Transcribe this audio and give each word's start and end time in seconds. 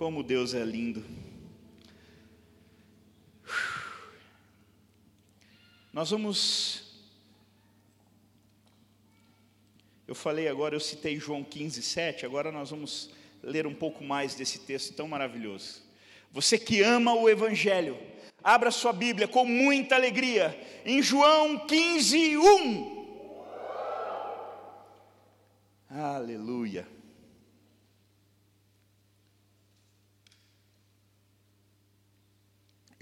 Como 0.00 0.22
Deus 0.22 0.54
é 0.54 0.64
lindo. 0.64 1.04
Nós 5.92 6.10
vamos. 6.10 7.04
Eu 10.08 10.14
falei 10.14 10.48
agora, 10.48 10.74
eu 10.74 10.80
citei 10.80 11.20
João 11.20 11.44
15, 11.44 11.82
7, 11.82 12.24
agora 12.24 12.50
nós 12.50 12.70
vamos 12.70 13.10
ler 13.42 13.66
um 13.66 13.74
pouco 13.74 14.02
mais 14.02 14.34
desse 14.34 14.60
texto 14.60 14.94
tão 14.94 15.06
maravilhoso. 15.06 15.82
Você 16.32 16.56
que 16.58 16.80
ama 16.80 17.12
o 17.12 17.28
Evangelho, 17.28 17.98
abra 18.42 18.70
sua 18.70 18.94
Bíblia 18.94 19.28
com 19.28 19.44
muita 19.44 19.96
alegria, 19.96 20.58
em 20.82 21.02
João 21.02 21.66
15, 21.66 22.38
1. 22.38 23.04
Aleluia. 25.90 26.99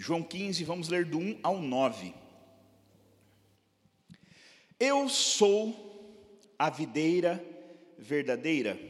João 0.09 0.23
15, 0.23 0.65
vamos 0.65 0.89
ler 0.89 1.05
do 1.05 1.19
1 1.19 1.41
ao 1.43 1.61
9. 1.61 2.15
Eu 4.81 5.07
sou 5.07 6.48
a 6.59 6.71
videira 6.71 7.45
verdadeira, 7.98 8.81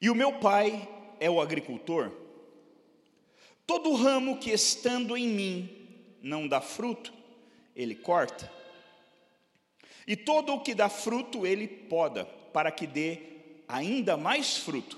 e 0.00 0.08
o 0.08 0.14
meu 0.14 0.38
pai 0.38 0.88
é 1.18 1.28
o 1.28 1.40
agricultor. 1.40 2.12
Todo 3.66 3.92
ramo 3.96 4.38
que 4.38 4.52
estando 4.52 5.16
em 5.16 5.26
mim 5.26 6.16
não 6.22 6.46
dá 6.46 6.60
fruto, 6.60 7.12
ele 7.74 7.96
corta. 7.96 8.48
E 10.06 10.14
todo 10.14 10.54
o 10.54 10.60
que 10.60 10.76
dá 10.76 10.88
fruto, 10.88 11.44
ele 11.44 11.66
poda, 11.66 12.24
para 12.24 12.70
que 12.70 12.86
dê 12.86 13.18
ainda 13.66 14.16
mais 14.16 14.58
fruto. 14.58 14.96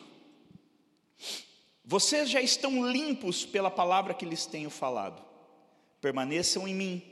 Vocês 1.88 2.28
já 2.28 2.42
estão 2.42 2.90
limpos 2.90 3.46
pela 3.46 3.70
palavra 3.70 4.12
que 4.12 4.26
lhes 4.26 4.45
tenho 4.45 4.68
falado. 4.68 5.23
Permaneçam 6.01 6.66
em 6.66 6.74
mim, 6.74 7.02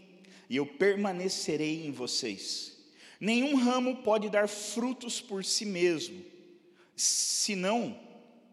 e 0.51 0.57
eu 0.57 0.67
permanecerei 0.67 1.87
em 1.87 1.93
vocês. 1.93 2.77
Nenhum 3.21 3.55
ramo 3.55 3.99
pode 3.99 4.29
dar 4.29 4.49
frutos 4.49 5.21
por 5.21 5.45
si 5.45 5.65
mesmo, 5.65 6.21
se 6.97 7.55
não, 7.55 7.97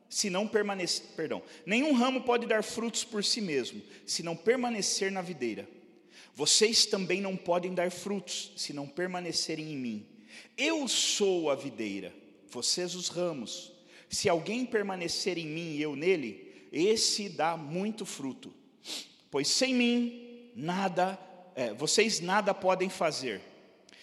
se 0.08 0.30
não 0.30 0.48
permanecer, 0.48 1.08
perdão, 1.16 1.42
nenhum 1.66 1.94
ramo 1.94 2.22
pode 2.22 2.46
dar 2.46 2.64
frutos 2.64 3.04
por 3.04 3.24
si 3.24 3.42
mesmo, 3.42 3.82
se 4.06 4.22
não 4.22 4.36
permanecer 4.36 5.12
na 5.12 5.24
videira. 5.24 5.68
Vocês 6.36 6.86
também 6.86 7.20
não 7.20 7.36
podem 7.36 7.74
dar 7.74 7.90
frutos, 7.90 8.54
se 8.56 8.74
não 8.74 8.88
permanecerem 8.88 9.74
em 9.74 9.78
mim. 9.78 10.08
Eu 10.56 10.88
sou 10.88 11.50
a 11.50 11.56
videira, 11.56 12.14
vocês 12.48 12.94
os 12.94 13.10
ramos. 13.10 13.71
Se 14.12 14.28
alguém 14.28 14.66
permanecer 14.66 15.38
em 15.38 15.48
mim 15.48 15.72
e 15.72 15.82
eu 15.82 15.96
nele, 15.96 16.68
esse 16.70 17.30
dá 17.30 17.56
muito 17.56 18.06
fruto. 18.06 18.54
Pois 19.32 19.48
sem 19.48 19.74
mim, 19.74 20.52
nada, 20.54 21.18
é, 21.56 21.74
vocês 21.74 22.20
nada 22.20 22.54
podem 22.54 22.90
fazer. 22.90 23.42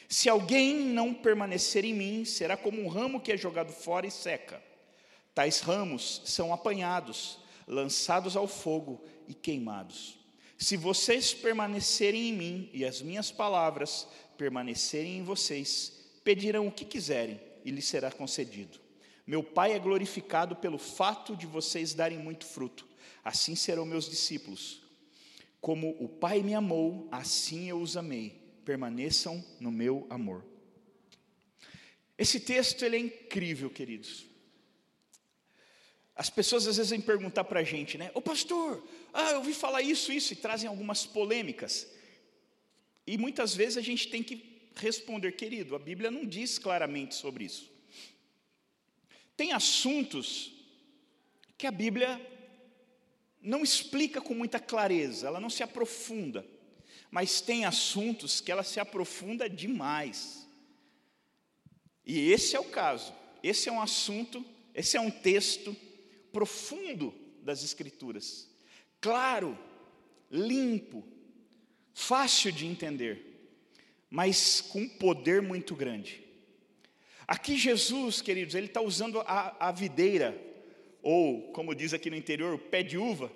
Se 0.09 0.27
alguém 0.27 0.75
não 0.75 1.13
permanecer 1.13 1.85
em 1.85 1.93
mim, 1.93 2.25
será 2.25 2.57
como 2.57 2.81
um 2.83 2.89
ramo 2.89 3.21
que 3.21 3.31
é 3.31 3.37
jogado 3.37 3.71
fora 3.71 4.07
e 4.07 4.11
seca. 4.11 4.63
Tais 5.35 5.61
ramos 5.61 6.23
são 6.25 6.55
apanhados, 6.55 7.39
lançados 7.67 8.35
ao 8.35 8.49
fogo 8.49 9.05
e 9.29 9.35
queimados. 9.35 10.19
Se 10.57 10.75
vocês 10.75 11.35
permanecerem 11.35 12.31
em 12.31 12.33
mim 12.33 12.71
e 12.73 12.83
as 12.83 13.03
minhas 13.03 13.31
palavras 13.31 14.09
permanecerem 14.39 15.19
em 15.19 15.23
vocês, 15.23 15.93
pedirão 16.25 16.67
o 16.67 16.73
que 16.73 16.87
quiserem 16.87 17.39
e 17.63 17.71
lhes 17.71 17.85
será 17.85 18.11
concedido. 18.11 18.88
Meu 19.29 19.43
Pai 19.43 19.75
é 19.75 19.79
glorificado 19.79 20.57
pelo 20.57 20.79
fato 20.79 21.37
de 21.37 21.47
vocês 21.47 21.93
darem 21.93 22.17
muito 22.17 22.47
fruto. 22.47 22.89
Assim 23.23 23.55
serão 23.55 23.85
meus 23.85 24.09
discípulos. 24.09 24.81
Como 25.61 25.91
o 26.03 26.09
Pai 26.09 26.41
me 26.41 26.55
amou, 26.55 27.07
assim 27.13 27.69
eu 27.69 27.79
os 27.79 27.95
amei. 27.95 28.41
Permaneçam 28.65 29.45
no 29.61 29.71
meu 29.71 30.07
amor. 30.09 30.47
Esse 32.17 32.41
texto 32.41 32.83
ele 32.83 32.97
é 32.97 33.01
incrível, 33.01 33.69
queridos. 33.69 34.25
As 36.17 36.31
pessoas 36.31 36.67
às 36.67 36.79
vezes 36.79 36.89
vêm 36.89 37.01
perguntar 37.03 37.45
para 37.45 37.61
a 37.61 37.65
gente, 37.65 37.99
né? 37.99 38.11
Ô 38.15 38.23
pastor, 38.23 38.83
ah, 39.13 39.33
eu 39.33 39.39
ouvi 39.41 39.53
falar 39.53 39.83
isso, 39.83 40.11
isso, 40.11 40.33
e 40.33 40.37
trazem 40.37 40.71
algumas 40.71 41.05
polêmicas. 41.05 41.87
E 43.07 43.19
muitas 43.19 43.55
vezes 43.55 43.77
a 43.77 43.83
gente 43.83 44.09
tem 44.09 44.23
que 44.23 44.59
responder, 44.75 45.33
querido, 45.33 45.77
a 45.77 45.79
Bíblia 45.79 46.11
não 46.11 46.25
diz 46.25 46.59
claramente 46.59 47.15
sobre 47.15 47.45
isso. 47.45 47.77
Tem 49.39 49.53
assuntos 49.53 50.53
que 51.57 51.65
a 51.65 51.71
Bíblia 51.71 52.21
não 53.41 53.63
explica 53.63 54.21
com 54.21 54.35
muita 54.35 54.59
clareza, 54.59 55.29
ela 55.29 55.39
não 55.39 55.49
se 55.49 55.63
aprofunda, 55.63 56.45
mas 57.09 57.41
tem 57.41 57.65
assuntos 57.65 58.41
que 58.41 58.51
ela 58.51 58.65
se 58.65 58.81
aprofunda 58.81 59.49
demais. 59.49 60.45
E 62.05 62.33
esse 62.33 62.57
é 62.57 62.59
o 62.59 62.65
caso, 62.65 63.15
esse 63.41 63.69
é 63.69 63.73
um 63.73 63.81
assunto, 63.81 64.45
esse 64.75 64.97
é 64.97 65.01
um 65.01 65.09
texto 65.09 65.77
profundo 66.33 67.15
das 67.41 67.63
Escrituras, 67.63 68.51
claro, 69.01 69.57
limpo, 70.33 71.07
fácil 71.95 72.51
de 72.51 72.67
entender, 72.67 73.55
mas 74.11 74.61
com 74.61 74.89
poder 74.89 75.41
muito 75.41 75.77
grande. 75.77 76.28
Aqui 77.29 77.59
Jesus, 77.59 78.23
queridos, 78.23 78.55
ele 78.55 78.69
está 78.69 78.81
usando 78.81 79.21
a, 79.21 79.69
a, 79.69 79.71
videira, 79.71 80.35
ou 81.03 81.53
como 81.53 81.75
diz 81.75 81.93
aqui 81.93 82.09
no 82.09 82.17
interior, 82.17 82.55
o 82.55 82.59
pé 82.59 82.83
de 82.83 82.97
uva. 82.97 83.31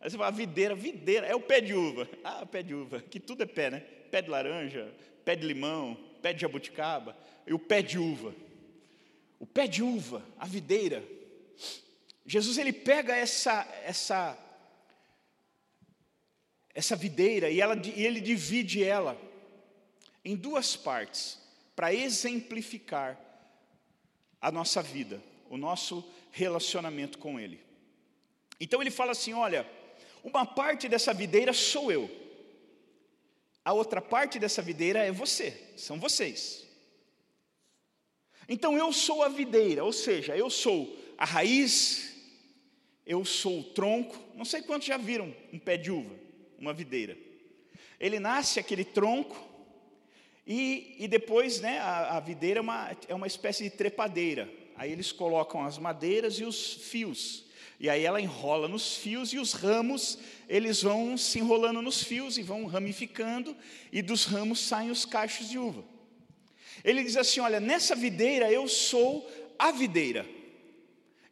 Aí 0.00 0.08
você 0.08 0.16
fala, 0.16 0.30
videira, 0.30 0.72
videira, 0.72 1.26
é 1.26 1.34
o 1.34 1.40
pé 1.40 1.60
de 1.60 1.74
uva. 1.74 2.08
Ah, 2.22 2.46
pé 2.46 2.62
de 2.62 2.72
uva, 2.72 3.00
que 3.02 3.18
tudo 3.18 3.42
é 3.42 3.46
pé, 3.46 3.70
né? 3.70 3.80
Pé 3.80 4.22
de 4.22 4.30
laranja, 4.30 4.94
pé 5.24 5.34
de 5.34 5.44
limão, 5.44 5.98
pé 6.22 6.32
de 6.32 6.42
jabuticaba, 6.42 7.16
e 7.44 7.52
o 7.52 7.58
pé 7.58 7.82
de 7.82 7.98
uva. 7.98 8.32
O 9.40 9.46
pé 9.46 9.66
de 9.66 9.82
uva, 9.82 10.24
a 10.38 10.46
videira. 10.46 11.02
Jesus 12.24 12.56
ele 12.56 12.72
pega 12.72 13.16
essa 13.16 13.66
essa 13.84 14.38
essa 16.72 16.94
videira 16.94 17.50
e, 17.50 17.60
ela, 17.60 17.76
e 17.84 18.06
ele 18.06 18.20
divide 18.20 18.84
ela 18.84 19.20
em 20.24 20.36
duas 20.36 20.76
partes 20.76 21.41
para 21.74 21.94
exemplificar 21.94 23.18
a 24.40 24.50
nossa 24.50 24.82
vida, 24.82 25.22
o 25.48 25.56
nosso 25.56 26.04
relacionamento 26.30 27.18
com 27.18 27.38
Ele. 27.38 27.60
Então 28.60 28.80
ele 28.80 28.90
fala 28.90 29.12
assim: 29.12 29.32
olha, 29.32 29.68
uma 30.22 30.46
parte 30.46 30.88
dessa 30.88 31.12
videira 31.12 31.52
sou 31.52 31.90
eu, 31.90 32.10
a 33.64 33.72
outra 33.72 34.00
parte 34.00 34.38
dessa 34.38 34.60
videira 34.60 35.00
é 35.00 35.12
você, 35.12 35.72
são 35.76 35.98
vocês. 35.98 36.66
Então 38.48 38.76
eu 38.76 38.92
sou 38.92 39.22
a 39.22 39.28
videira, 39.28 39.84
ou 39.84 39.92
seja, 39.92 40.36
eu 40.36 40.50
sou 40.50 40.98
a 41.16 41.24
raiz, 41.24 42.12
eu 43.06 43.24
sou 43.24 43.60
o 43.60 43.64
tronco. 43.64 44.18
Não 44.34 44.44
sei 44.44 44.62
quantos 44.62 44.88
já 44.88 44.96
viram 44.96 45.34
um 45.52 45.58
pé 45.58 45.76
de 45.76 45.90
uva, 45.90 46.14
uma 46.58 46.72
videira. 46.72 47.16
Ele 48.00 48.18
nasce 48.18 48.58
aquele 48.58 48.84
tronco, 48.84 49.36
e, 50.46 50.96
e 50.98 51.08
depois, 51.08 51.60
né, 51.60 51.78
a, 51.78 52.16
a 52.16 52.20
videira 52.20 52.58
é 52.58 52.62
uma, 52.62 52.96
é 53.08 53.14
uma 53.14 53.26
espécie 53.26 53.64
de 53.64 53.70
trepadeira. 53.70 54.48
Aí 54.76 54.90
eles 54.90 55.12
colocam 55.12 55.64
as 55.64 55.78
madeiras 55.78 56.34
e 56.38 56.44
os 56.44 56.74
fios. 56.74 57.44
E 57.78 57.88
aí 57.88 58.04
ela 58.04 58.20
enrola 58.20 58.68
nos 58.68 58.96
fios 58.96 59.32
e 59.32 59.38
os 59.38 59.52
ramos, 59.52 60.18
eles 60.48 60.82
vão 60.82 61.16
se 61.16 61.38
enrolando 61.38 61.82
nos 61.82 62.02
fios 62.02 62.38
e 62.38 62.42
vão 62.42 62.66
ramificando, 62.66 63.56
e 63.90 64.00
dos 64.00 64.24
ramos 64.24 64.60
saem 64.60 64.90
os 64.90 65.04
cachos 65.04 65.48
de 65.48 65.58
uva. 65.58 65.84
Ele 66.84 67.02
diz 67.02 67.16
assim: 67.16 67.40
Olha, 67.40 67.58
nessa 67.58 67.96
videira 67.96 68.52
eu 68.52 68.68
sou 68.68 69.28
a 69.58 69.72
videira, 69.72 70.24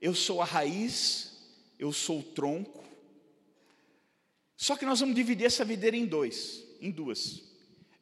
eu 0.01 0.13
sou 0.13 0.43
a 0.43 0.45
raiz, 0.45 1.37
eu 1.79 1.93
sou 1.93 2.19
o 2.19 2.25
tronco. 2.25 2.83
Só 4.57 4.77
que 4.77 4.85
nós 4.85 4.99
vamos 4.99 5.15
dividir 5.15 5.47
essa 5.47 5.65
videira 5.65 5.97
em 5.97 6.05
dois, 6.05 6.65
em 6.81 6.91
duas. 6.91 7.45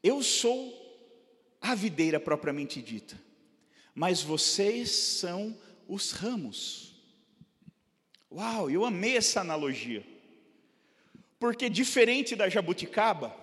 Eu 0.02 0.22
sou 0.22 0.87
a 1.60 1.74
videira 1.74 2.20
propriamente 2.20 2.80
dita, 2.80 3.18
mas 3.94 4.22
vocês 4.22 4.90
são 4.90 5.56
os 5.86 6.12
ramos. 6.12 6.94
Uau, 8.30 8.70
eu 8.70 8.84
amei 8.84 9.16
essa 9.16 9.40
analogia, 9.40 10.04
porque 11.38 11.68
diferente 11.68 12.36
da 12.36 12.48
jabuticaba, 12.48 13.34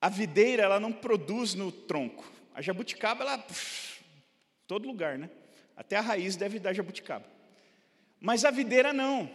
a 0.00 0.08
videira 0.08 0.64
ela 0.64 0.80
não 0.80 0.92
produz 0.92 1.54
no 1.54 1.72
tronco, 1.72 2.30
a 2.54 2.60
jabuticaba 2.60 3.24
ela 3.24 3.38
puf, 3.38 4.02
todo 4.66 4.86
lugar, 4.86 5.18
né? 5.18 5.30
Até 5.76 5.96
a 5.96 6.00
raiz 6.00 6.36
deve 6.36 6.58
dar 6.58 6.72
jabuticaba, 6.72 7.26
mas 8.20 8.44
a 8.44 8.50
videira 8.50 8.92
não, 8.92 9.30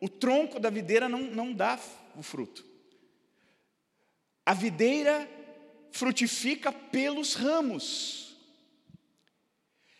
o 0.00 0.08
tronco 0.08 0.58
da 0.58 0.70
videira 0.70 1.08
não, 1.08 1.22
não 1.22 1.52
dá 1.52 1.78
o 2.16 2.22
fruto. 2.22 2.68
A 4.44 4.54
videira 4.54 5.28
frutifica 5.90 6.72
pelos 6.72 7.34
ramos. 7.34 8.36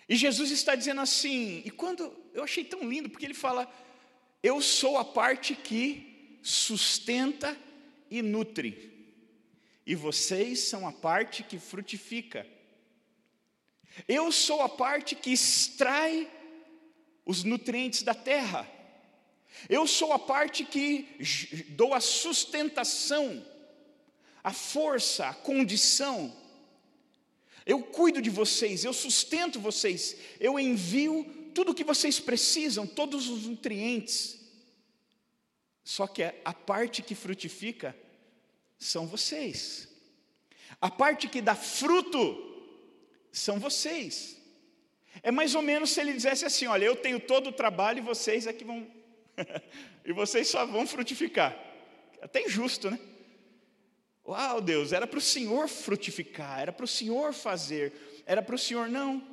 E 0.08 0.16
Jesus 0.16 0.50
está 0.50 0.74
dizendo 0.74 1.00
assim, 1.00 1.62
e 1.64 1.70
quando 1.70 2.12
eu 2.34 2.42
achei 2.42 2.64
tão 2.64 2.88
lindo, 2.88 3.08
porque 3.08 3.24
ele 3.24 3.34
fala: 3.34 3.72
Eu 4.42 4.60
sou 4.60 4.98
a 4.98 5.04
parte 5.04 5.54
que 5.54 6.38
sustenta 6.42 7.56
e 8.10 8.22
nutre, 8.22 8.90
e 9.86 9.94
vocês 9.94 10.60
são 10.60 10.86
a 10.86 10.92
parte 10.92 11.42
que 11.42 11.58
frutifica. 11.58 12.46
Eu 14.06 14.30
sou 14.30 14.62
a 14.62 14.68
parte 14.68 15.14
que 15.14 15.32
extrai 15.32 16.30
os 17.24 17.44
nutrientes 17.44 18.02
da 18.02 18.14
terra. 18.14 18.68
Eu 19.68 19.86
sou 19.86 20.12
a 20.12 20.18
parte 20.18 20.64
que 20.64 21.66
dou 21.70 21.92
a 21.92 22.00
sustentação, 22.00 23.44
a 24.42 24.52
força, 24.52 25.26
a 25.26 25.34
condição. 25.34 26.34
Eu 27.66 27.82
cuido 27.82 28.20
de 28.22 28.30
vocês, 28.30 28.84
eu 28.84 28.92
sustento 28.92 29.60
vocês, 29.60 30.16
eu 30.38 30.58
envio 30.58 31.24
tudo 31.54 31.72
o 31.72 31.74
que 31.74 31.84
vocês 31.84 32.18
precisam, 32.18 32.86
todos 32.86 33.28
os 33.28 33.46
nutrientes. 33.46 34.38
Só 35.84 36.06
que 36.06 36.22
a 36.44 36.52
parte 36.52 37.02
que 37.02 37.14
frutifica 37.14 37.96
são 38.78 39.06
vocês. 39.06 39.88
A 40.80 40.90
parte 40.90 41.28
que 41.28 41.42
dá 41.42 41.54
fruto 41.54 42.46
são 43.32 43.58
vocês. 43.58 44.36
É 45.22 45.30
mais 45.30 45.54
ou 45.54 45.62
menos 45.62 45.90
se 45.90 46.00
ele 46.00 46.12
dissesse 46.12 46.44
assim: 46.44 46.66
olha, 46.66 46.84
eu 46.84 46.96
tenho 46.96 47.20
todo 47.20 47.48
o 47.48 47.52
trabalho 47.52 47.98
e 47.98 48.02
vocês 48.02 48.46
é 48.46 48.52
que 48.52 48.64
vão. 48.64 48.86
e 50.04 50.12
vocês 50.12 50.48
só 50.48 50.64
vão 50.64 50.86
frutificar. 50.86 51.58
Até 52.22 52.42
injusto, 52.42 52.90
né? 52.90 52.98
Uau, 54.26 54.60
Deus, 54.60 54.92
era 54.92 55.06
para 55.06 55.18
o 55.18 55.22
Senhor 55.22 55.68
frutificar, 55.68 56.60
era 56.60 56.72
para 56.72 56.84
o 56.84 56.88
Senhor 56.88 57.32
fazer, 57.32 58.22
era 58.26 58.42
para 58.42 58.54
o 58.54 58.58
Senhor 58.58 58.88
não. 58.88 59.26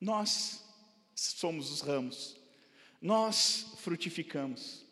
Nós 0.00 0.62
somos 1.14 1.70
os 1.70 1.80
ramos, 1.80 2.36
nós 3.00 3.72
frutificamos. 3.78 4.86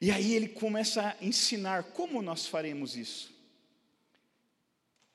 E 0.00 0.10
aí 0.10 0.34
ele 0.34 0.48
começa 0.48 1.02
a 1.02 1.24
ensinar 1.24 1.84
como 1.84 2.22
nós 2.22 2.46
faremos 2.46 2.96
isso. 2.96 3.30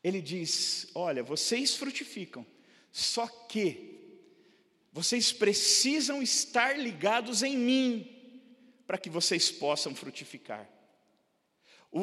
Ele 0.04 0.22
diz: 0.22 0.88
Olha, 0.94 1.24
vocês 1.24 1.76
frutificam, 1.76 2.46
só 2.92 3.28
que 3.28 3.96
vocês 4.94 5.34
precisam 5.34 6.22
estar 6.22 6.78
ligados 6.80 7.44
em 7.44 7.58
mim 7.58 8.12
para 8.88 8.98
que 8.98 9.10
vocês 9.10 9.52
possam 9.52 9.94
frutificar. 9.96 10.70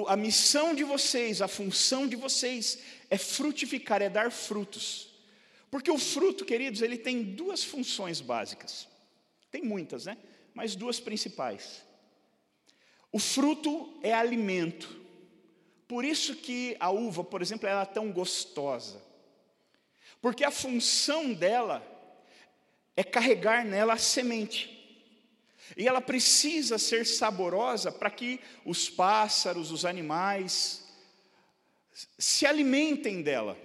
A 0.07 0.17
missão 0.17 0.75
de 0.75 0.85
vocês, 0.85 1.43
a 1.43 1.49
função 1.49 2.09
de 2.09 2.17
vocês 2.17 2.79
é 3.11 3.19
frutificar, 3.19 4.01
é 4.01 4.09
dar 4.09 4.31
frutos. 4.33 5.09
Porque 5.71 5.91
o 5.91 5.99
fruto, 5.99 6.45
queridos, 6.45 6.81
ele 6.81 6.97
tem 6.97 7.23
duas 7.23 7.63
funções 7.63 8.21
básicas. 8.21 8.89
Tem 9.51 9.63
muitas, 9.63 10.07
né? 10.07 10.17
Mas 10.55 10.75
duas 10.75 10.99
principais. 10.99 11.83
O 13.11 13.19
fruto 13.19 13.99
é 14.03 14.15
alimento. 14.15 15.01
Por 15.87 16.07
isso 16.07 16.35
que 16.37 16.75
a 16.81 16.91
uva, 16.91 17.23
por 17.23 17.43
exemplo, 17.43 17.69
ela 17.69 17.83
é 17.83 17.87
tão 17.87 18.11
gostosa. 18.11 19.03
Porque 20.23 20.43
a 20.43 20.51
função 20.51 21.35
dela 21.35 21.87
é 22.97 23.05
carregar 23.05 23.63
nela 23.65 23.93
a 23.93 23.99
semente. 23.99 24.82
E 25.77 25.89
ela 25.89 26.01
precisa 26.01 26.79
ser 26.79 27.07
saborosa 27.07 27.91
para 27.91 28.11
que 28.11 28.41
os 28.65 28.91
pássaros, 28.91 29.71
os 29.71 29.85
animais, 29.85 30.85
se 32.19 32.47
alimentem 32.47 33.23
dela. 33.23 33.57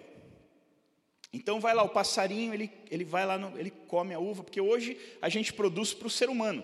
Então 1.32 1.60
vai 1.60 1.76
lá, 1.76 1.84
o 1.84 1.90
passarinho, 1.90 2.54
ele, 2.54 2.72
ele 2.90 3.04
vai 3.04 3.26
lá, 3.26 3.38
no, 3.38 3.58
ele 3.60 3.72
come 3.72 4.14
a 4.14 4.20
uva, 4.20 4.44
porque 4.44 4.62
hoje 4.62 4.98
a 5.22 5.30
gente 5.30 5.54
produz 5.54 5.94
para 5.94 6.08
o 6.08 6.12
ser 6.12 6.30
humano. 6.30 6.64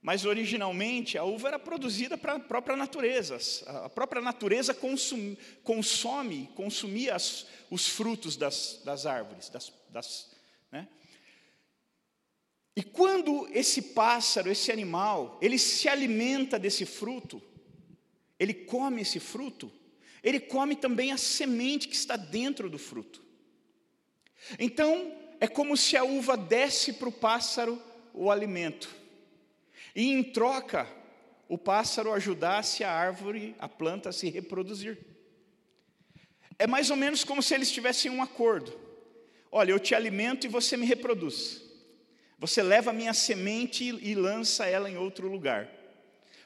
Mas 0.00 0.24
originalmente 0.24 1.18
a 1.18 1.24
uva 1.24 1.48
era 1.48 1.58
produzida 1.58 2.16
para 2.16 2.34
a 2.34 2.40
própria 2.40 2.74
natureza. 2.74 3.36
A 3.84 3.88
própria 3.88 4.22
natureza 4.22 4.72
consum, 4.72 5.36
consome, 5.62 6.48
consumia 6.54 7.14
as, 7.14 7.46
os 7.70 7.86
frutos 7.86 8.34
das, 8.34 8.80
das 8.82 9.04
árvores. 9.04 9.50
Das, 9.50 9.70
das, 9.90 10.30
né? 10.72 10.88
E 12.76 12.82
quando 12.82 13.48
esse 13.52 13.82
pássaro, 13.82 14.50
esse 14.50 14.70
animal, 14.70 15.38
ele 15.42 15.58
se 15.58 15.88
alimenta 15.88 16.58
desse 16.58 16.86
fruto, 16.86 17.42
ele 18.38 18.54
come 18.54 19.02
esse 19.02 19.18
fruto, 19.18 19.70
ele 20.22 20.38
come 20.38 20.76
também 20.76 21.12
a 21.12 21.16
semente 21.16 21.88
que 21.88 21.94
está 21.94 22.16
dentro 22.16 22.70
do 22.70 22.78
fruto. 22.78 23.22
Então, 24.58 25.12
é 25.40 25.46
como 25.46 25.76
se 25.76 25.96
a 25.96 26.04
uva 26.04 26.36
desse 26.36 26.92
para 26.94 27.08
o 27.08 27.12
pássaro 27.12 27.80
o 28.12 28.30
alimento. 28.30 28.94
E 29.94 30.10
em 30.10 30.22
troca, 30.22 30.88
o 31.48 31.58
pássaro 31.58 32.12
ajudasse 32.12 32.84
a 32.84 32.92
árvore, 32.92 33.56
a 33.58 33.68
planta 33.68 34.10
a 34.10 34.12
se 34.12 34.30
reproduzir. 34.30 34.98
É 36.58 36.66
mais 36.66 36.90
ou 36.90 36.96
menos 36.96 37.24
como 37.24 37.42
se 37.42 37.54
eles 37.54 37.72
tivessem 37.72 38.10
um 38.10 38.22
acordo. 38.22 38.78
Olha, 39.50 39.72
eu 39.72 39.80
te 39.80 39.94
alimento 39.94 40.46
e 40.46 40.48
você 40.48 40.76
me 40.76 40.86
reproduz. 40.86 41.69
Você 42.40 42.62
leva 42.62 42.88
a 42.88 42.94
minha 42.94 43.12
semente 43.12 43.84
e 43.84 44.14
lança 44.14 44.64
ela 44.64 44.90
em 44.90 44.96
outro 44.96 45.28
lugar, 45.28 45.70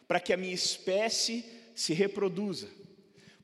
para 0.08 0.18
que 0.18 0.32
a 0.32 0.36
minha 0.36 0.52
espécie 0.52 1.44
se 1.72 1.94
reproduza, 1.94 2.68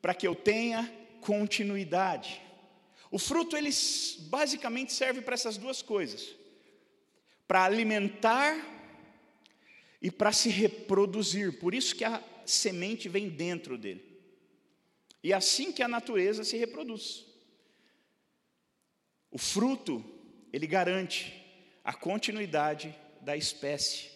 para 0.02 0.12
que 0.12 0.26
eu 0.26 0.35
tenha 0.35 0.93
continuidade. 1.20 2.43
O 3.08 3.20
fruto 3.20 3.56
ele 3.56 3.70
basicamente 4.23 4.93
serve 4.93 5.20
para 5.23 5.35
essas 5.35 5.56
duas 5.56 5.81
coisas: 5.81 6.35
para 7.47 7.64
alimentar 7.64 8.58
e 10.02 10.11
para 10.11 10.32
se 10.32 10.49
reproduzir. 10.49 11.61
Por 11.61 11.73
isso 11.73 11.94
que 11.94 12.05
a 12.05 12.20
semente 12.44 13.08
vem 13.08 13.29
dentro 13.29 13.79
dele. 13.79 14.05
E 15.23 15.32
é 15.32 15.37
assim 15.37 15.70
que 15.70 15.85
a 15.85 15.88
natureza 15.88 16.43
se 16.43 16.56
reproduz. 16.56 17.25
O 19.31 19.38
fruto, 19.38 20.05
ele 20.52 20.67
garante 20.67 21.39
a 21.90 21.92
continuidade 21.92 22.96
da 23.20 23.37
espécie. 23.37 24.12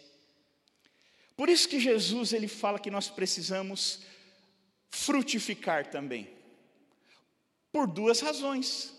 Por 1.37 1.49
isso 1.49 1.69
que 1.69 1.81
Jesus 1.81 2.33
ele 2.33 2.47
fala 2.47 2.79
que 2.79 2.89
nós 2.89 3.11
precisamos 3.11 4.05
frutificar 4.91 5.91
também. 5.91 6.31
Por 7.73 7.89
duas 7.89 8.21
razões. 8.21 8.95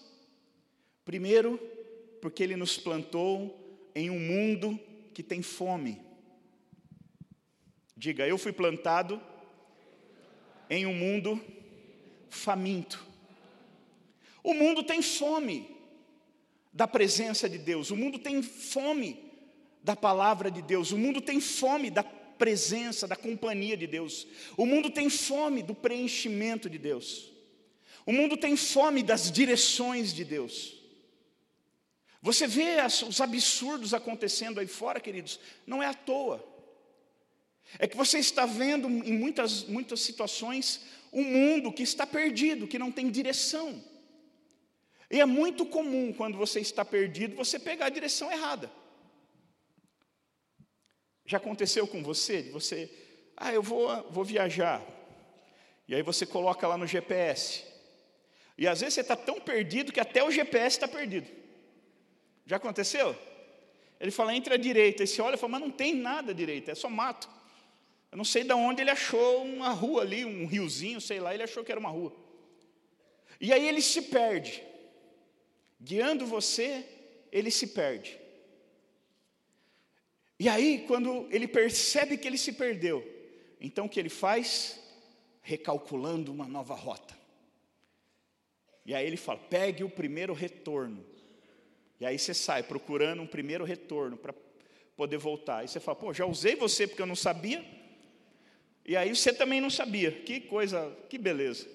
Primeiro, 1.05 1.57
porque 2.21 2.43
ele 2.43 2.57
nos 2.57 2.77
plantou 2.77 3.89
em 3.95 4.09
um 4.09 4.19
mundo 4.19 4.77
que 5.13 5.23
tem 5.23 5.41
fome. 5.41 6.01
Diga, 7.95 8.27
eu 8.27 8.37
fui 8.37 8.51
plantado 8.51 9.21
em 10.69 10.85
um 10.85 10.93
mundo 10.93 11.41
faminto. 12.29 13.07
O 14.43 14.53
mundo 14.53 14.83
tem 14.83 15.01
fome 15.01 15.74
da 16.75 16.85
presença 16.85 17.47
de 17.47 17.57
Deus, 17.57 17.89
o 17.89 17.95
mundo 17.95 18.19
tem 18.19 18.43
fome 18.43 19.17
da 19.81 19.95
palavra 19.95 20.51
de 20.51 20.61
Deus, 20.61 20.91
o 20.91 20.97
mundo 20.97 21.21
tem 21.21 21.39
fome 21.39 21.89
da 21.89 22.03
presença, 22.03 23.07
da 23.07 23.15
companhia 23.15 23.77
de 23.77 23.87
Deus, 23.87 24.27
o 24.57 24.65
mundo 24.65 24.89
tem 24.89 25.09
fome 25.09 25.63
do 25.63 25.73
preenchimento 25.73 26.69
de 26.69 26.77
Deus, 26.77 27.31
o 28.05 28.11
mundo 28.11 28.35
tem 28.35 28.57
fome 28.57 29.01
das 29.01 29.31
direções 29.31 30.13
de 30.13 30.25
Deus. 30.25 30.75
Você 32.21 32.45
vê 32.45 32.77
os 33.07 33.21
absurdos 33.21 33.93
acontecendo 33.93 34.59
aí 34.59 34.67
fora, 34.67 34.99
queridos, 34.99 35.39
não 35.65 35.81
é 35.81 35.87
à 35.87 35.93
toa. 35.93 36.45
É 37.79 37.87
que 37.87 37.95
você 37.95 38.19
está 38.19 38.45
vendo 38.45 38.87
em 38.89 39.13
muitas, 39.13 39.63
muitas 39.63 40.01
situações 40.01 40.81
um 41.13 41.23
mundo 41.23 41.71
que 41.71 41.83
está 41.83 42.05
perdido, 42.05 42.67
que 42.67 42.77
não 42.77 42.91
tem 42.91 43.09
direção. 43.09 43.81
E 45.09 45.19
é 45.19 45.25
muito 45.25 45.65
comum, 45.65 46.11
quando 46.13 46.37
você 46.37 46.59
está 46.59 46.83
perdido, 46.83 47.35
você 47.35 47.59
pegar 47.59 47.87
a 47.87 47.89
direção 47.89 48.31
errada. 48.31 48.71
Já 51.25 51.37
aconteceu 51.37 51.87
com 51.87 52.03
você? 52.03 52.43
Você, 52.51 52.91
ah, 53.35 53.53
eu 53.53 53.61
vou, 53.61 53.87
vou 54.11 54.23
viajar. 54.23 54.85
E 55.87 55.95
aí 55.95 56.01
você 56.01 56.25
coloca 56.25 56.67
lá 56.67 56.77
no 56.77 56.87
GPS. 56.87 57.63
E 58.57 58.67
às 58.67 58.81
vezes 58.81 58.95
você 58.95 59.01
está 59.01 59.15
tão 59.15 59.39
perdido 59.39 59.91
que 59.91 59.99
até 59.99 60.23
o 60.23 60.31
GPS 60.31 60.77
está 60.77 60.87
perdido. 60.87 61.29
Já 62.45 62.57
aconteceu? 62.57 63.15
Ele 63.99 64.11
fala, 64.11 64.35
entre 64.35 64.53
à 64.53 64.57
direita. 64.57 65.03
E 65.03 65.07
você 65.07 65.21
olha 65.21 65.35
e 65.35 65.37
fala, 65.37 65.51
mas 65.53 65.61
não 65.61 65.71
tem 65.71 65.95
nada 65.95 66.31
à 66.31 66.35
direita, 66.35 66.71
é 66.71 66.75
só 66.75 66.89
mato. 66.89 67.29
Eu 68.11 68.17
não 68.17 68.25
sei 68.25 68.43
de 68.43 68.53
onde 68.53 68.81
ele 68.81 68.91
achou 68.91 69.43
uma 69.43 69.69
rua 69.69 70.01
ali, 70.01 70.23
um 70.23 70.45
riozinho, 70.45 71.01
sei 71.01 71.19
lá, 71.19 71.33
ele 71.33 71.43
achou 71.43 71.63
que 71.63 71.71
era 71.71 71.79
uma 71.79 71.89
rua. 71.89 72.15
E 73.41 73.51
aí 73.51 73.67
ele 73.67 73.81
se 73.81 74.03
perde. 74.03 74.63
Guiando 75.85 76.25
você, 76.25 76.83
ele 77.31 77.51
se 77.51 77.67
perde. 77.67 78.19
E 80.39 80.49
aí, 80.49 80.83
quando 80.87 81.27
ele 81.29 81.47
percebe 81.47 82.17
que 82.17 82.27
ele 82.27 82.39
se 82.39 82.53
perdeu, 82.53 83.05
então 83.61 83.85
o 83.85 83.89
que 83.89 83.99
ele 83.99 84.09
faz? 84.09 84.79
Recalculando 85.43 86.31
uma 86.31 86.47
nova 86.47 86.73
rota. 86.73 87.15
E 88.83 88.95
aí 88.95 89.05
ele 89.05 89.15
fala: 89.15 89.37
pegue 89.37 89.83
o 89.83 89.89
primeiro 89.89 90.33
retorno. 90.33 91.05
E 91.99 92.05
aí 92.05 92.17
você 92.17 92.33
sai 92.33 92.63
procurando 92.63 93.21
um 93.21 93.27
primeiro 93.27 93.63
retorno 93.63 94.17
para 94.17 94.33
poder 94.97 95.17
voltar. 95.17 95.59
Aí 95.59 95.67
você 95.67 95.79
fala: 95.79 95.97
pô, 95.97 96.11
já 96.11 96.25
usei 96.25 96.55
você 96.55 96.87
porque 96.87 97.01
eu 97.01 97.05
não 97.05 97.15
sabia. 97.15 97.63
E 98.83 98.97
aí 98.97 99.15
você 99.15 99.31
também 99.31 99.61
não 99.61 99.69
sabia. 99.69 100.11
Que 100.11 100.41
coisa, 100.41 100.91
que 101.09 101.19
beleza. 101.19 101.74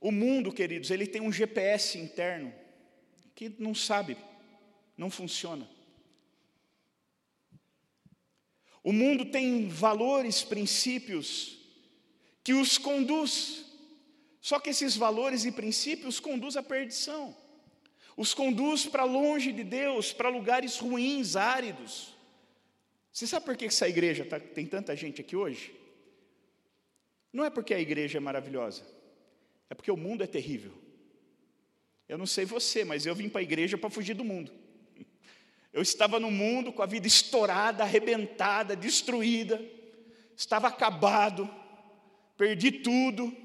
O 0.00 0.12
mundo, 0.12 0.52
queridos, 0.52 0.90
ele 0.90 1.06
tem 1.06 1.20
um 1.20 1.32
GPS 1.32 1.98
interno 1.98 2.52
que 3.34 3.48
não 3.58 3.74
sabe, 3.74 4.16
não 4.96 5.10
funciona. 5.10 5.68
O 8.82 8.92
mundo 8.92 9.26
tem 9.26 9.68
valores, 9.68 10.42
princípios 10.42 11.58
que 12.42 12.54
os 12.54 12.78
conduz. 12.78 13.64
Só 14.40 14.58
que 14.58 14.70
esses 14.70 14.96
valores 14.96 15.44
e 15.44 15.52
princípios 15.52 16.18
conduz 16.18 16.56
à 16.56 16.62
perdição. 16.62 17.36
Os 18.16 18.32
conduz 18.32 18.86
para 18.86 19.04
longe 19.04 19.52
de 19.52 19.62
Deus, 19.62 20.12
para 20.12 20.28
lugares 20.28 20.78
ruins, 20.78 21.36
áridos. 21.36 22.14
Você 23.12 23.26
sabe 23.26 23.46
por 23.46 23.56
que 23.56 23.66
essa 23.66 23.88
igreja 23.88 24.24
tá, 24.24 24.40
tem 24.40 24.64
tanta 24.64 24.96
gente 24.96 25.20
aqui 25.20 25.36
hoje? 25.36 25.74
Não 27.32 27.44
é 27.44 27.50
porque 27.50 27.74
a 27.74 27.80
igreja 27.80 28.18
é 28.18 28.20
maravilhosa, 28.20 28.84
é 29.70 29.74
porque 29.74 29.90
o 29.90 29.96
mundo 29.96 30.22
é 30.22 30.26
terrível. 30.26 30.72
Eu 32.08 32.16
não 32.16 32.26
sei 32.26 32.44
você, 32.44 32.84
mas 32.84 33.04
eu 33.04 33.14
vim 33.14 33.28
para 33.28 33.40
a 33.40 33.42
igreja 33.42 33.76
para 33.76 33.90
fugir 33.90 34.14
do 34.14 34.24
mundo. 34.24 34.52
Eu 35.72 35.82
estava 35.82 36.18
no 36.18 36.30
mundo 36.30 36.72
com 36.72 36.82
a 36.82 36.86
vida 36.86 37.06
estourada, 37.06 37.82
arrebentada, 37.82 38.74
destruída, 38.74 39.62
estava 40.34 40.68
acabado, 40.68 41.48
perdi 42.36 42.72
tudo, 42.72 43.36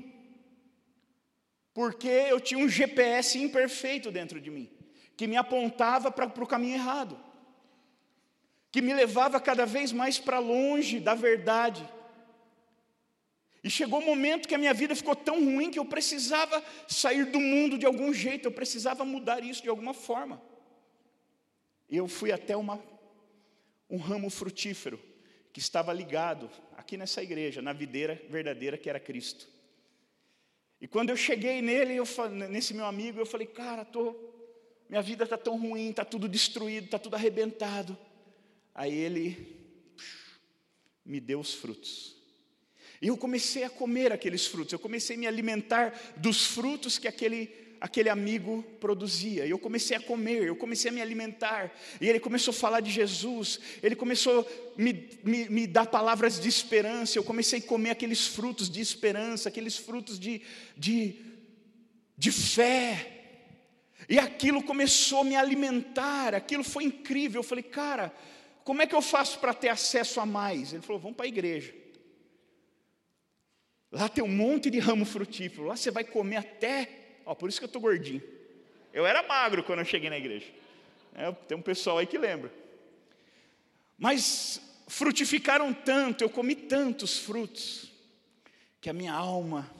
porque 1.74 2.08
eu 2.08 2.40
tinha 2.40 2.64
um 2.64 2.70
GPS 2.70 3.38
imperfeito 3.38 4.12
dentro 4.12 4.40
de 4.40 4.50
mim, 4.50 4.70
que 5.18 5.28
me 5.28 5.36
apontava 5.36 6.10
para 6.10 6.26
o 6.26 6.48
caminho 6.48 6.76
errado, 6.76 7.20
que 8.72 8.82
me 8.82 8.94
levava 8.94 9.40
cada 9.42 9.66
vez 9.66 9.92
mais 9.92 10.18
para 10.18 10.40
longe 10.40 11.00
da 11.00 11.14
verdade. 11.14 11.88
E 13.64 13.70
chegou 13.70 14.00
o 14.00 14.04
um 14.04 14.06
momento 14.06 14.48
que 14.48 14.56
a 14.56 14.58
minha 14.58 14.74
vida 14.74 14.96
ficou 14.96 15.16
tão 15.16 15.36
ruim 15.44 15.72
que 15.72 15.80
eu 15.80 15.86
precisava 15.86 16.62
sair 16.88 17.26
do 17.26 17.40
mundo 17.40 17.78
de 17.78 17.86
algum 17.86 18.14
jeito, 18.14 18.48
eu 18.48 18.52
precisava 18.52 19.06
mudar 19.06 19.42
isso 19.44 19.64
de 19.64 19.70
alguma 19.70 19.94
forma. 19.94 20.42
E 21.90 21.96
eu 21.96 22.08
fui 22.08 22.32
até 22.32 22.58
uma, 22.58 22.84
um 23.90 23.98
ramo 23.98 24.30
frutífero 24.30 25.00
que 25.54 25.60
estava 25.60 25.94
ligado 25.94 26.50
aqui 26.76 26.98
nessa 26.98 27.24
igreja, 27.24 27.62
na 27.62 27.72
videira 27.72 28.22
verdadeira 28.30 28.78
que 28.78 28.90
era 28.90 29.00
Cristo. 29.00 29.48
E 30.82 30.88
quando 30.88 31.12
eu 31.12 31.16
cheguei 31.16 31.62
nele, 31.62 31.96
eu, 31.96 32.06
nesse 32.50 32.74
meu 32.74 32.86
amigo, 32.86 33.18
eu 33.18 33.26
falei, 33.26 33.48
cara, 33.48 33.86
tô, 33.86 34.14
minha 34.90 35.02
vida 35.02 35.24
está 35.24 35.38
tão 35.38 35.58
ruim, 35.58 35.92
está 35.92 36.04
tudo 36.04 36.28
destruído, 36.28 36.86
está 36.86 37.00
tudo 37.00 37.16
arrebentado. 37.16 37.98
Aí 38.76 38.94
ele 38.94 39.56
me 41.06 41.22
deu 41.22 41.40
os 41.40 41.54
frutos. 41.54 42.13
E 43.04 43.08
eu 43.10 43.18
comecei 43.18 43.66
a 43.66 43.70
comer 43.70 44.14
aqueles 44.14 44.48
frutos, 44.48 44.72
eu 44.72 44.80
comecei 44.80 45.18
a 45.18 45.20
me 45.20 45.28
alimentar 45.28 45.94
dos 46.16 46.46
frutos 46.46 46.98
que 46.98 47.06
aquele 47.06 47.52
aquele 47.82 48.08
amigo 48.08 48.64
produzia. 48.80 49.46
E 49.46 49.50
eu 49.50 49.60
comecei 49.60 49.98
a 49.98 50.00
comer, 50.00 50.44
eu 50.44 50.56
comecei 50.56 50.90
a 50.90 50.94
me 50.94 51.02
alimentar. 51.02 51.70
E 52.00 52.08
ele 52.08 52.18
começou 52.18 52.54
a 52.54 52.56
falar 52.56 52.80
de 52.80 52.90
Jesus, 52.90 53.60
ele 53.84 53.94
começou 53.94 54.40
a 54.40 54.82
me, 54.82 55.10
me, 55.22 55.50
me 55.50 55.68
dar 55.68 55.88
palavras 55.88 56.40
de 56.40 56.48
esperança. 56.48 57.20
Eu 57.20 57.26
comecei 57.26 57.60
a 57.60 57.62
comer 57.64 57.90
aqueles 57.90 58.26
frutos 58.26 58.70
de 58.70 58.80
esperança, 58.80 59.50
aqueles 59.50 59.76
frutos 59.76 60.18
de, 60.18 60.42
de, 60.78 61.18
de 62.18 62.32
fé. 62.32 63.26
E 64.08 64.18
aquilo 64.18 64.64
começou 64.64 65.20
a 65.20 65.26
me 65.26 65.36
alimentar, 65.36 66.34
aquilo 66.34 66.64
foi 66.64 66.86
incrível. 66.86 67.40
Eu 67.40 67.44
falei, 67.44 67.66
cara, 67.66 68.14
como 68.64 68.82
é 68.82 68.88
que 68.88 68.96
eu 68.96 69.02
faço 69.02 69.40
para 69.40 69.54
ter 69.54 69.68
acesso 69.68 70.22
a 70.22 70.26
mais? 70.26 70.72
Ele 70.72 70.82
falou, 70.82 71.02
vamos 71.02 71.18
para 71.18 71.26
a 71.26 71.28
igreja. 71.28 71.83
Lá 73.94 74.10
tem 74.10 74.22
um 74.24 74.28
monte 74.28 74.70
de 74.70 74.80
ramo 74.80 75.06
frutífero, 75.06 75.68
lá 75.68 75.78
você 75.78 75.90
vai 75.90 76.04
comer 76.04 76.38
até 76.38 77.04
Ó, 77.26 77.34
por 77.34 77.50
isso 77.50 77.60
que 77.60 77.66
eu 77.66 77.68
estou 77.68 77.82
gordinho. 77.82 78.22
Eu 78.94 79.06
era 79.06 79.24
magro 79.24 79.64
quando 79.64 79.80
eu 79.80 79.86
cheguei 79.86 80.10
na 80.10 80.18
igreja. 80.18 80.48
É, 81.16 81.32
tem 81.32 81.58
um 81.58 81.62
pessoal 81.62 81.98
aí 81.98 82.06
que 82.06 82.18
lembra. 82.18 82.52
Mas 83.98 84.62
frutificaram 84.88 85.74
tanto, 85.74 86.24
eu 86.24 86.30
comi 86.30 86.56
tantos 86.56 87.18
frutos, 87.18 87.92
que 88.82 88.90
a 88.90 88.94
minha 88.94 89.14
alma 89.14 89.72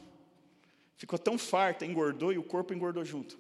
ficou 0.96 1.20
tão 1.20 1.38
farta, 1.38 1.86
engordou 1.86 2.32
e 2.32 2.38
o 2.38 2.44
corpo 2.44 2.74
engordou 2.74 3.04
junto. 3.04 3.38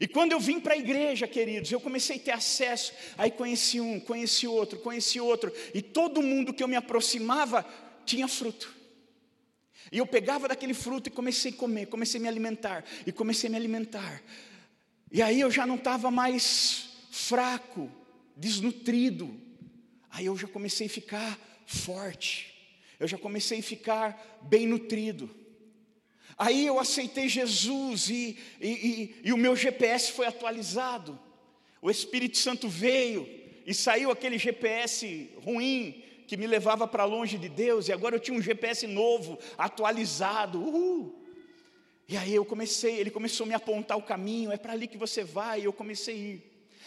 E 0.00 0.06
quando 0.06 0.32
eu 0.32 0.38
vim 0.38 0.60
para 0.60 0.74
a 0.74 0.78
igreja, 0.78 1.26
queridos, 1.26 1.72
eu 1.72 1.80
comecei 1.80 2.16
a 2.16 2.20
ter 2.20 2.30
acesso, 2.30 2.92
aí 3.18 3.30
conheci 3.30 3.80
um, 3.80 3.98
conheci 3.98 4.46
outro, 4.46 4.78
conheci 4.78 5.18
outro, 5.18 5.52
e 5.74 5.82
todo 5.82 6.22
mundo 6.22 6.54
que 6.54 6.62
eu 6.62 6.68
me 6.68 6.76
aproximava 6.76 7.66
tinha 8.04 8.28
fruto. 8.28 8.79
E 9.90 9.98
eu 9.98 10.06
pegava 10.06 10.48
daquele 10.48 10.74
fruto 10.74 11.08
e 11.08 11.12
comecei 11.12 11.52
a 11.52 11.54
comer, 11.54 11.86
comecei 11.86 12.18
a 12.20 12.22
me 12.22 12.28
alimentar, 12.28 12.84
e 13.06 13.12
comecei 13.12 13.48
a 13.48 13.50
me 13.50 13.56
alimentar. 13.56 14.22
E 15.10 15.20
aí 15.20 15.40
eu 15.40 15.50
já 15.50 15.66
não 15.66 15.74
estava 15.74 16.10
mais 16.10 16.90
fraco, 17.10 17.90
desnutrido. 18.36 19.40
Aí 20.10 20.26
eu 20.26 20.36
já 20.36 20.46
comecei 20.46 20.86
a 20.86 20.90
ficar 20.90 21.38
forte. 21.66 22.54
Eu 22.98 23.08
já 23.08 23.18
comecei 23.18 23.60
a 23.60 23.62
ficar 23.62 24.40
bem 24.42 24.66
nutrido. 24.66 25.28
Aí 26.38 26.66
eu 26.66 26.78
aceitei 26.78 27.28
Jesus 27.28 28.08
e, 28.08 28.38
e, 28.60 28.68
e, 28.68 29.20
e 29.24 29.32
o 29.32 29.36
meu 29.36 29.54
GPS 29.56 30.12
foi 30.12 30.26
atualizado. 30.26 31.18
O 31.82 31.90
Espírito 31.90 32.38
Santo 32.38 32.68
veio 32.68 33.28
e 33.66 33.74
saiu 33.74 34.10
aquele 34.10 34.38
GPS 34.38 35.30
ruim 35.44 36.02
que 36.30 36.36
me 36.36 36.46
levava 36.46 36.86
para 36.86 37.04
longe 37.04 37.36
de 37.36 37.48
Deus, 37.48 37.88
e 37.88 37.92
agora 37.92 38.14
eu 38.14 38.20
tinha 38.20 38.38
um 38.38 38.40
GPS 38.40 38.86
novo, 38.86 39.36
atualizado. 39.58 40.60
Uhul. 40.60 41.24
E 42.08 42.16
aí 42.16 42.32
eu 42.32 42.44
comecei, 42.44 43.00
ele 43.00 43.10
começou 43.10 43.42
a 43.46 43.48
me 43.48 43.54
apontar 43.54 43.98
o 43.98 44.02
caminho, 44.02 44.52
é 44.52 44.56
para 44.56 44.72
ali 44.72 44.86
que 44.86 44.96
você 44.96 45.24
vai, 45.24 45.60
e 45.60 45.64
eu 45.64 45.72
comecei 45.72 46.14
a 46.14 46.18
ir, 46.18 46.42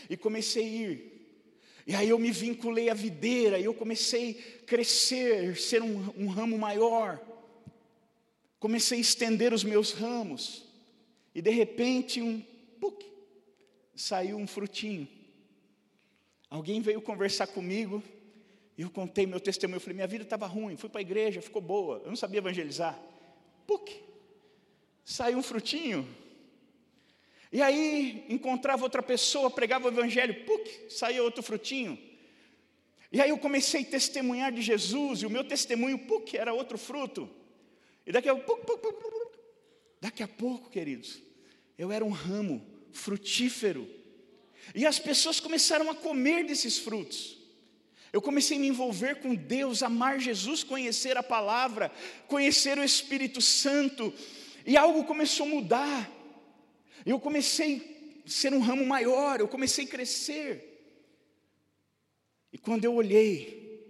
e 0.09 0.15
comecei 0.15 0.63
a 0.63 0.65
ir. 0.65 1.37
E 1.85 1.93
aí 1.93 2.07
eu 2.07 2.17
me 2.17 2.31
vinculei 2.31 2.89
à 2.89 2.93
videira, 2.93 3.59
e 3.59 3.65
eu 3.65 3.73
comecei 3.73 4.61
a 4.61 4.65
crescer, 4.65 5.57
ser 5.57 5.81
um, 5.81 6.13
um 6.17 6.27
ramo 6.27 6.57
maior. 6.57 7.19
Comecei 8.61 8.99
a 8.99 9.01
estender 9.01 9.51
os 9.51 9.65
meus 9.65 9.91
ramos, 9.91 10.63
e 11.35 11.41
de 11.41 11.51
repente 11.51 12.21
um 12.21 12.41
puc, 12.79 13.03
saiu 13.93 14.37
um 14.37 14.47
frutinho. 14.47 15.05
Alguém 16.49 16.79
veio 16.79 17.01
conversar 17.01 17.47
comigo, 17.47 18.01
eu 18.81 18.89
contei 18.89 19.25
meu 19.25 19.39
testemunho, 19.39 19.77
eu 19.77 19.81
falei, 19.81 19.95
minha 19.95 20.07
vida 20.07 20.23
estava 20.23 20.47
ruim, 20.47 20.75
fui 20.75 20.89
para 20.89 20.99
a 20.99 21.03
igreja, 21.03 21.41
ficou 21.41 21.61
boa, 21.61 22.01
eu 22.03 22.09
não 22.09 22.15
sabia 22.15 22.39
evangelizar. 22.39 22.99
Puc, 23.67 23.89
saiu 25.05 25.37
um 25.37 25.43
frutinho. 25.43 26.07
E 27.51 27.61
aí 27.61 28.25
encontrava 28.29 28.83
outra 28.83 29.03
pessoa, 29.03 29.51
pregava 29.51 29.85
o 29.85 29.91
evangelho, 29.91 30.43
puc, 30.43 30.67
saiu 30.89 31.23
outro 31.23 31.43
frutinho. 31.43 31.99
E 33.11 33.21
aí 33.21 33.29
eu 33.29 33.37
comecei 33.37 33.81
a 33.81 33.85
testemunhar 33.85 34.51
de 34.51 34.61
Jesus, 34.63 35.21
e 35.21 35.25
o 35.27 35.29
meu 35.29 35.43
testemunho, 35.43 35.99
puc, 35.99 36.33
era 36.33 36.51
outro 36.51 36.79
fruto. 36.79 37.29
E 38.07 38.11
daqui 38.11 38.27
a 38.27 38.35
pouco, 38.35 38.65
daqui 40.01 40.23
a 40.23 40.27
pouco, 40.27 40.67
queridos, 40.71 41.21
eu 41.77 41.91
era 41.91 42.03
um 42.03 42.09
ramo 42.09 42.65
frutífero. 42.91 43.87
E 44.73 44.83
as 44.83 44.97
pessoas 44.97 45.39
começaram 45.39 45.91
a 45.91 45.95
comer 45.95 46.43
desses 46.45 46.79
frutos. 46.79 47.42
Eu 48.13 48.21
comecei 48.21 48.57
a 48.57 48.59
me 48.59 48.67
envolver 48.67 49.15
com 49.15 49.33
Deus, 49.33 49.81
amar 49.81 50.19
Jesus, 50.19 50.63
conhecer 50.63 51.17
a 51.17 51.23
palavra, 51.23 51.91
conhecer 52.27 52.77
o 52.77 52.83
Espírito 52.83 53.41
Santo, 53.41 54.13
e 54.67 54.77
algo 54.77 55.03
começou 55.03 55.47
a 55.47 55.49
mudar. 55.49 56.11
Eu 57.03 57.19
comecei 57.19 58.21
a 58.23 58.29
ser 58.29 58.53
um 58.53 58.59
ramo 58.59 58.85
maior, 58.85 59.39
eu 59.39 59.47
comecei 59.47 59.85
a 59.85 59.87
crescer. 59.87 60.69
E 62.51 62.57
quando 62.59 62.85
eu 62.85 62.93
olhei, 62.93 63.83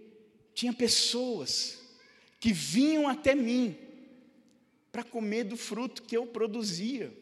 tinha 0.54 0.72
pessoas 0.72 1.78
que 2.40 2.50
vinham 2.50 3.06
até 3.06 3.34
mim 3.34 3.76
para 4.90 5.04
comer 5.04 5.44
do 5.44 5.56
fruto 5.56 6.02
que 6.02 6.16
eu 6.16 6.26
produzia. 6.26 7.12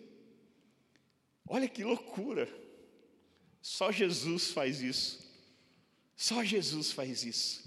Olha 1.49 1.69
que 1.69 1.83
loucura! 1.83 2.49
Só 3.61 3.91
Jesus 3.91 4.53
faz 4.53 4.81
isso. 4.81 5.22
Só 6.17 6.45
Jesus 6.45 6.93
faz 6.93 7.25
isso. 7.25 7.63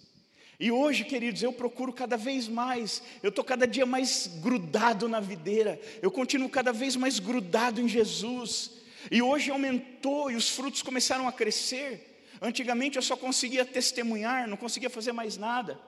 E 0.60 0.72
hoje, 0.72 1.04
queridos, 1.04 1.44
eu 1.44 1.52
procuro 1.52 1.92
cada 1.92 2.16
vez 2.16 2.48
mais, 2.48 3.02
eu 3.22 3.30
estou 3.30 3.44
cada 3.44 3.68
dia 3.68 3.86
mais 3.86 4.28
grudado 4.42 5.10
na 5.10 5.20
videira, 5.20 5.80
eu 6.02 6.10
continuo 6.10 6.50
cada 6.50 6.72
vez 6.72 6.96
mais 6.96 7.20
grudado 7.20 7.82
em 7.82 7.88
Jesus. 7.88 8.72
E 9.12 9.22
hoje 9.22 9.52
aumentou 9.52 10.32
e 10.32 10.36
os 10.36 10.50
frutos 10.50 10.82
começaram 10.82 11.28
a 11.28 11.32
crescer. 11.32 12.28
Antigamente 12.42 12.96
eu 12.96 13.02
só 13.02 13.18
conseguia 13.18 13.66
testemunhar, 13.66 14.48
não 14.48 14.58
conseguia 14.58 14.90
fazer 14.90 15.12
mais 15.12 15.38
nada. 15.38 15.80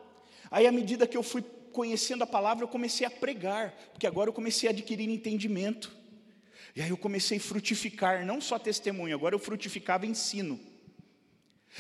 Aí, 0.52 0.68
à 0.68 0.72
medida 0.72 1.08
que 1.08 1.18
eu 1.18 1.24
fui 1.24 1.44
conhecendo 1.72 2.24
a 2.24 2.28
palavra, 2.28 2.64
eu 2.64 2.68
comecei 2.68 3.06
a 3.06 3.10
pregar, 3.10 3.72
porque 3.92 4.08
agora 4.08 4.30
eu 4.30 4.34
comecei 4.34 4.68
a 4.68 4.72
adquirir 4.72 5.10
entendimento. 5.10 5.96
E 6.76 6.82
aí 6.82 6.90
eu 6.90 6.98
comecei 6.98 7.38
a 7.38 7.42
frutificar, 7.42 8.26
não 8.26 8.40
só 8.40 8.60
testemunho, 8.60 9.16
agora 9.16 9.34
eu 9.34 9.40
frutificava 9.40 10.06
ensino. 10.06 10.60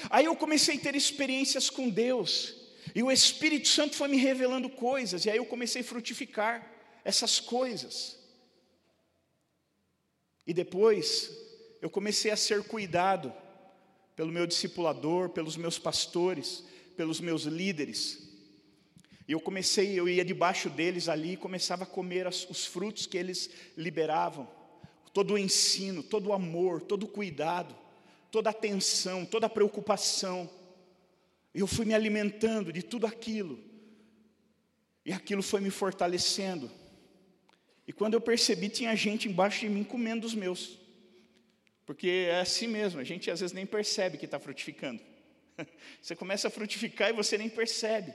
Aí 0.09 0.25
eu 0.25 0.35
comecei 0.35 0.75
a 0.75 0.79
ter 0.79 0.95
experiências 0.95 1.69
com 1.69 1.89
Deus, 1.89 2.55
e 2.93 3.03
o 3.03 3.11
Espírito 3.11 3.67
Santo 3.67 3.95
foi 3.95 4.07
me 4.07 4.17
revelando 4.17 4.69
coisas, 4.69 5.25
e 5.25 5.29
aí 5.29 5.37
eu 5.37 5.45
comecei 5.45 5.81
a 5.81 5.85
frutificar 5.85 6.71
essas 7.03 7.39
coisas. 7.39 8.17
E 10.45 10.53
depois 10.53 11.31
eu 11.81 11.89
comecei 11.89 12.31
a 12.31 12.37
ser 12.37 12.63
cuidado 12.63 13.33
pelo 14.15 14.31
meu 14.31 14.47
discipulador, 14.47 15.29
pelos 15.29 15.57
meus 15.57 15.77
pastores, 15.77 16.63
pelos 16.95 17.19
meus 17.19 17.43
líderes. 17.43 18.27
E 19.27 19.33
eu 19.33 19.39
comecei, 19.39 19.99
eu 19.99 20.07
ia 20.07 20.23
debaixo 20.23 20.69
deles 20.69 21.09
ali 21.09 21.33
e 21.33 21.37
começava 21.37 21.83
a 21.83 21.87
comer 21.87 22.25
as, 22.25 22.49
os 22.49 22.65
frutos 22.65 23.05
que 23.05 23.17
eles 23.17 23.49
liberavam. 23.75 24.49
Todo 25.13 25.33
o 25.33 25.37
ensino, 25.37 26.01
todo 26.01 26.27
o 26.27 26.33
amor, 26.33 26.81
todo 26.81 27.03
o 27.03 27.07
cuidado, 27.07 27.75
toda 28.31 28.49
a 28.49 28.51
atenção, 28.51 29.25
toda 29.25 29.47
a 29.47 29.49
preocupação. 29.49 30.49
Eu 31.53 31.67
fui 31.67 31.85
me 31.85 31.93
alimentando 31.93 32.71
de 32.71 32.83
tudo 32.83 33.07
aquilo. 33.07 33.59
E 35.05 35.13
aquilo 35.13 35.41
foi 35.41 35.61
me 35.61 35.69
fortalecendo. 35.69 36.69
E 37.87 37.93
quando 37.93 38.15
eu 38.15 38.21
percebi, 38.21 38.67
tinha 38.67 38.93
gente 38.95 39.29
embaixo 39.29 39.61
de 39.61 39.69
mim 39.69 39.83
comendo 39.83 40.27
os 40.27 40.35
meus. 40.35 40.77
Porque 41.85 42.27
é 42.29 42.41
assim 42.41 42.67
mesmo, 42.67 42.99
a 42.99 43.03
gente 43.03 43.31
às 43.31 43.39
vezes 43.39 43.53
nem 43.53 43.65
percebe 43.65 44.17
que 44.17 44.25
está 44.25 44.37
frutificando. 44.37 45.01
Você 46.01 46.13
começa 46.15 46.49
a 46.49 46.51
frutificar 46.51 47.09
e 47.09 47.13
você 47.13 47.37
nem 47.37 47.49
percebe. 47.49 48.13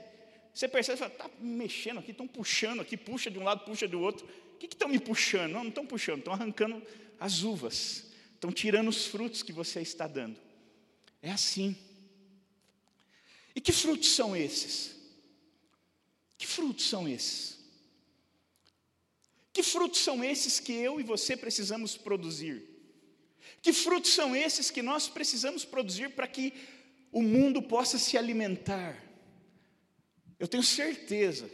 Você 0.53 0.67
percebe, 0.67 1.01
está 1.01 1.27
mexendo 1.39 1.99
aqui, 1.99 2.11
estão 2.11 2.27
puxando 2.27 2.81
aqui, 2.81 2.95
puxa 2.95 3.31
de 3.31 3.39
um 3.39 3.43
lado, 3.43 3.65
puxa 3.65 3.87
do 3.87 3.99
outro. 3.99 4.27
O 4.53 4.57
que 4.59 4.67
estão 4.67 4.87
me 4.87 4.99
puxando? 4.99 5.51
Não, 5.51 5.61
não 5.61 5.69
estão 5.69 5.85
puxando, 5.85 6.19
estão 6.19 6.33
arrancando 6.33 6.81
as 7.19 7.41
uvas, 7.41 8.12
estão 8.43 8.51
tirando 8.51 8.89
os 8.89 9.05
frutos 9.05 9.41
que 9.41 9.53
você 9.53 9.79
está 9.79 10.05
dando. 10.05 10.37
É 11.21 11.31
assim. 11.31 11.77
E 13.55 13.61
que 13.61 13.71
frutos 13.71 14.13
são 14.13 14.35
esses? 14.35 14.97
Que 16.37 16.45
frutos 16.45 16.89
são 16.89 17.07
esses? 17.07 17.57
Que 19.53 19.63
frutos 19.63 20.01
são 20.01 20.21
esses 20.21 20.59
que 20.59 20.73
eu 20.73 20.99
e 20.99 21.03
você 21.03 21.37
precisamos 21.37 21.95
produzir? 21.95 22.69
Que 23.61 23.71
frutos 23.71 24.11
são 24.11 24.35
esses 24.35 24.69
que 24.69 24.81
nós 24.81 25.07
precisamos 25.07 25.63
produzir 25.63 26.09
para 26.09 26.27
que 26.27 26.53
o 27.13 27.21
mundo 27.21 27.61
possa 27.61 27.97
se 27.97 28.17
alimentar? 28.17 29.01
Eu 30.37 30.49
tenho 30.49 30.63
certeza 30.63 31.49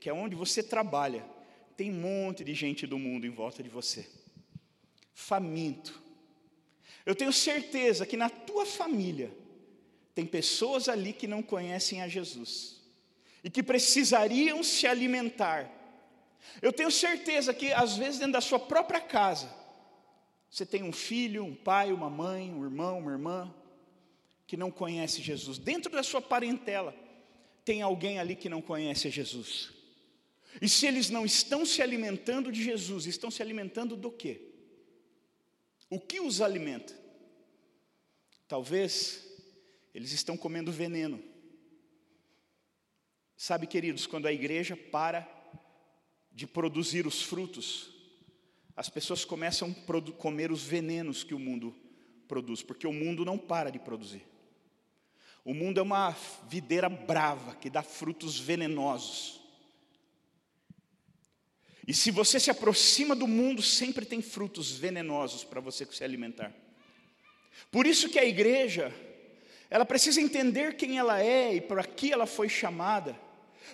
que 0.00 0.08
aonde 0.08 0.34
você 0.34 0.62
trabalha, 0.62 1.26
tem 1.76 1.90
um 1.90 2.00
monte 2.00 2.42
de 2.42 2.54
gente 2.54 2.86
do 2.86 2.98
mundo 2.98 3.26
em 3.26 3.30
volta 3.30 3.62
de 3.62 3.68
você, 3.68 4.08
faminto. 5.12 6.01
Eu 7.04 7.14
tenho 7.14 7.32
certeza 7.32 8.06
que 8.06 8.16
na 8.16 8.30
tua 8.30 8.64
família 8.64 9.30
tem 10.14 10.26
pessoas 10.26 10.88
ali 10.88 11.12
que 11.12 11.26
não 11.26 11.42
conhecem 11.42 12.02
a 12.02 12.08
Jesus 12.08 12.80
e 13.42 13.50
que 13.50 13.62
precisariam 13.62 14.62
se 14.62 14.86
alimentar. 14.86 15.70
Eu 16.60 16.72
tenho 16.72 16.90
certeza 16.90 17.52
que 17.52 17.72
às 17.72 17.96
vezes 17.96 18.18
dentro 18.18 18.34
da 18.34 18.40
sua 18.40 18.58
própria 18.58 19.00
casa, 19.00 19.52
você 20.50 20.66
tem 20.66 20.82
um 20.82 20.92
filho, 20.92 21.44
um 21.44 21.54
pai, 21.54 21.92
uma 21.92 22.10
mãe, 22.10 22.52
um 22.52 22.62
irmão, 22.62 22.98
uma 22.98 23.10
irmã 23.10 23.52
que 24.46 24.56
não 24.56 24.70
conhece 24.70 25.22
Jesus. 25.22 25.58
Dentro 25.58 25.90
da 25.90 26.02
sua 26.02 26.20
parentela, 26.20 26.94
tem 27.64 27.80
alguém 27.80 28.18
ali 28.18 28.36
que 28.36 28.48
não 28.48 28.60
conhece 28.60 29.08
a 29.08 29.10
Jesus. 29.10 29.70
E 30.60 30.68
se 30.68 30.86
eles 30.86 31.08
não 31.08 31.24
estão 31.24 31.64
se 31.64 31.80
alimentando 31.80 32.52
de 32.52 32.62
Jesus, 32.62 33.06
estão 33.06 33.30
se 33.30 33.40
alimentando 33.40 33.96
do 33.96 34.10
quê? 34.10 34.51
O 35.92 36.00
que 36.00 36.20
os 36.20 36.40
alimenta? 36.40 36.98
Talvez 38.48 39.28
eles 39.94 40.10
estão 40.12 40.38
comendo 40.38 40.72
veneno. 40.72 41.22
Sabe, 43.36 43.66
queridos, 43.66 44.06
quando 44.06 44.24
a 44.24 44.32
igreja 44.32 44.74
para 44.74 45.28
de 46.32 46.46
produzir 46.46 47.06
os 47.06 47.20
frutos, 47.20 47.90
as 48.74 48.88
pessoas 48.88 49.22
começam 49.22 49.68
a 49.68 50.12
comer 50.12 50.50
os 50.50 50.62
venenos 50.62 51.22
que 51.22 51.34
o 51.34 51.38
mundo 51.38 51.76
produz, 52.26 52.62
porque 52.62 52.86
o 52.86 52.92
mundo 52.94 53.22
não 53.22 53.36
para 53.36 53.68
de 53.68 53.78
produzir. 53.78 54.26
O 55.44 55.52
mundo 55.52 55.78
é 55.78 55.82
uma 55.82 56.16
videira 56.48 56.88
brava 56.88 57.54
que 57.56 57.68
dá 57.68 57.82
frutos 57.82 58.40
venenosos. 58.40 59.41
E 61.86 61.92
se 61.92 62.10
você 62.10 62.38
se 62.38 62.50
aproxima 62.50 63.14
do 63.14 63.26
mundo, 63.26 63.60
sempre 63.60 64.06
tem 64.06 64.22
frutos 64.22 64.70
venenosos 64.70 65.42
para 65.42 65.60
você 65.60 65.84
se 65.90 66.04
alimentar. 66.04 66.52
Por 67.70 67.86
isso 67.86 68.08
que 68.08 68.18
a 68.18 68.24
igreja, 68.24 68.94
ela 69.68 69.84
precisa 69.84 70.20
entender 70.20 70.76
quem 70.76 70.98
ela 70.98 71.20
é 71.20 71.54
e 71.54 71.60
para 71.60 71.82
que 71.82 72.12
ela 72.12 72.26
foi 72.26 72.48
chamada, 72.48 73.18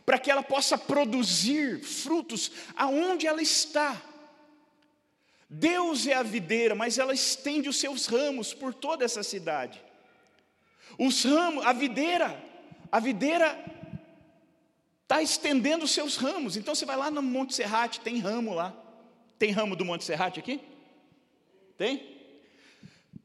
para 0.07 0.19
que 0.19 0.31
ela 0.31 0.43
possa 0.43 0.79
produzir 0.79 1.83
frutos 1.83 2.51
aonde 2.75 3.27
ela 3.27 3.43
está. 3.43 4.01
Deus 5.51 6.07
é 6.07 6.15
a 6.15 6.23
videira, 6.23 6.75
mas 6.75 6.99
ela 6.99 7.15
estende 7.15 7.69
os 7.69 7.79
seus 7.79 8.07
ramos 8.07 8.55
por 8.55 8.75
toda 8.75 9.05
essa 9.05 9.23
cidade. 9.23 9.83
Os 10.99 11.25
ramos, 11.25 11.65
a 11.65 11.73
videira, 11.73 12.43
a 12.91 13.01
videira 13.01 13.78
está 15.09 15.23
estendendo 15.23 15.87
os 15.87 15.91
seus 15.91 16.17
ramos. 16.17 16.55
Então 16.55 16.75
você 16.75 16.85
vai 16.85 16.95
lá 16.95 17.11
no 17.11 17.23
Monte 17.23 17.55
Serrate, 17.55 17.99
tem 18.01 18.19
ramo 18.19 18.53
lá. 18.53 18.77
Tem 19.39 19.51
ramo 19.51 19.75
do 19.75 19.83
Monte 19.83 20.05
Serrate 20.05 20.39
aqui? 20.39 20.61
Tem? 21.79 22.19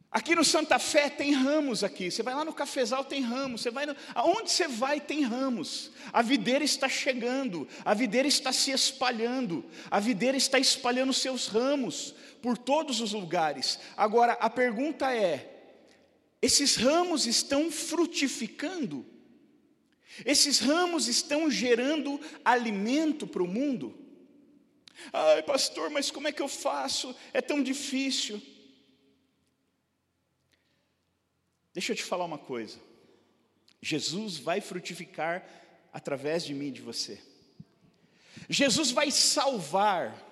Aqui 0.10 0.34
no 0.34 0.46
Santa 0.46 0.80
Fé 0.80 1.10
tem 1.10 1.34
ramos 1.34 1.84
aqui. 1.84 2.10
Você 2.10 2.24
vai 2.24 2.34
lá 2.34 2.46
no 2.46 2.54
Cafezal 2.54 3.04
tem 3.04 3.20
ramos. 3.20 3.62
Você 3.62 3.70
vai 3.70 3.86
no... 3.86 3.94
aonde 4.16 4.50
você 4.50 4.66
vai 4.66 5.02
tem 5.02 5.24
ramos. 5.24 5.92
A 6.14 6.22
videira 6.22 6.64
está 6.64 6.88
chegando. 6.88 7.68
A 7.84 7.94
videira 7.94 8.30
está 8.30 8.54
se 8.54 8.72
espalhando. 8.72 9.66
A 9.92 10.00
videira 10.00 10.38
está 10.38 10.58
espalhando 10.58 11.12
seus 11.12 11.48
ramos 11.48 12.16
por 12.42 12.58
todos 12.58 13.02
os 13.02 13.12
lugares. 13.12 13.78
Agora 13.98 14.34
a 14.40 14.50
pergunta 14.50 15.14
é: 15.14 15.66
esses 16.42 16.78
ramos 16.78 17.28
estão 17.28 17.70
frutificando, 17.70 19.06
esses 20.26 20.60
ramos 20.60 21.08
estão 21.08 21.50
gerando 21.50 22.20
alimento 22.44 23.26
para 23.26 23.44
o 23.44 23.48
mundo. 23.48 23.98
Ai, 25.12 25.44
pastor, 25.44 25.90
mas 25.90 26.12
como 26.12 26.28
é 26.28 26.32
que 26.32 26.42
eu 26.42 26.48
faço? 26.48 27.16
É 27.34 27.42
tão 27.42 27.62
difícil. 27.62 28.42
Deixa 31.74 31.92
eu 31.92 31.96
te 31.96 32.04
falar 32.04 32.26
uma 32.26 32.38
coisa. 32.38 32.80
Jesus 33.82 34.38
vai 34.38 34.62
frutificar 34.62 35.46
através 35.92 36.46
de 36.46 36.54
mim 36.54 36.68
e 36.68 36.72
de 36.72 36.82
você. 36.82 37.20
Jesus 38.50 38.92
vai 38.92 39.12
salvar 39.12 40.32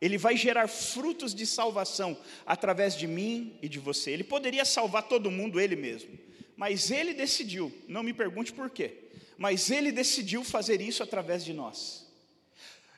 ele 0.00 0.18
vai 0.18 0.36
gerar 0.36 0.68
frutos 0.68 1.34
de 1.34 1.46
salvação 1.46 2.16
através 2.44 2.96
de 2.96 3.06
mim 3.06 3.58
e 3.62 3.68
de 3.68 3.78
você. 3.78 4.10
Ele 4.10 4.24
poderia 4.24 4.64
salvar 4.64 5.04
todo 5.04 5.30
mundo 5.30 5.60
ele 5.60 5.74
mesmo, 5.74 6.18
mas 6.56 6.90
ele 6.90 7.12
decidiu, 7.12 7.72
não 7.86 8.02
me 8.02 8.14
pergunte 8.14 8.52
por 8.52 8.70
quê, 8.70 9.10
mas 9.36 9.70
ele 9.70 9.92
decidiu 9.92 10.42
fazer 10.42 10.80
isso 10.80 11.02
através 11.02 11.44
de 11.44 11.52
nós. 11.52 12.06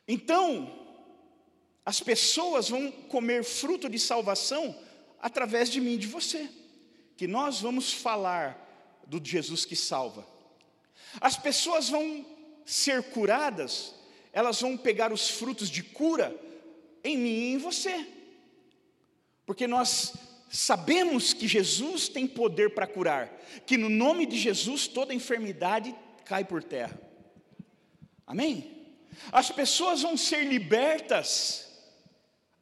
Então, 0.07 0.87
as 1.85 2.01
pessoas 2.01 2.68
vão 2.68 2.90
comer 2.90 3.42
fruto 3.42 3.88
de 3.88 3.99
salvação 3.99 4.79
através 5.21 5.68
de 5.68 5.81
mim 5.81 5.94
e 5.94 5.99
de 5.99 6.07
você, 6.07 6.49
que 7.16 7.27
nós 7.27 7.61
vamos 7.61 7.92
falar 7.92 8.64
do 9.07 9.21
Jesus 9.23 9.64
que 9.64 9.75
salva. 9.75 10.27
As 11.21 11.37
pessoas 11.37 11.88
vão 11.88 12.25
ser 12.64 13.03
curadas, 13.05 13.94
elas 14.33 14.61
vão 14.61 14.77
pegar 14.77 15.12
os 15.12 15.29
frutos 15.29 15.68
de 15.68 15.83
cura 15.83 16.38
em 17.03 17.16
mim 17.16 17.31
e 17.31 17.53
em 17.55 17.59
você. 17.59 18.07
Porque 19.47 19.66
nós 19.66 20.12
sabemos 20.49 21.33
que 21.33 21.47
Jesus 21.47 22.09
tem 22.09 22.27
poder 22.27 22.75
para 22.75 22.87
curar, 22.87 23.29
que 23.67 23.77
no 23.77 23.89
nome 23.89 24.27
de 24.27 24.39
Jesus 24.39 24.87
toda 24.87 25.15
enfermidade 25.15 25.95
cai 26.25 26.45
por 26.45 26.63
terra. 26.63 26.99
Amém? 28.27 28.79
As 29.33 29.51
pessoas 29.51 30.03
vão 30.03 30.17
ser 30.17 30.45
libertas 30.45 31.69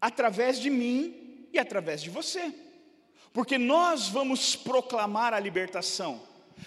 através 0.01 0.59
de 0.59 0.71
mim 0.71 1.49
e 1.53 1.59
através 1.59 2.03
de 2.03 2.11
você, 2.11 2.53
porque 3.33 3.59
nós 3.59 4.09
vamos 4.09 4.57
proclamar 4.57 5.35
a 5.35 5.41
libertação. 5.41 6.23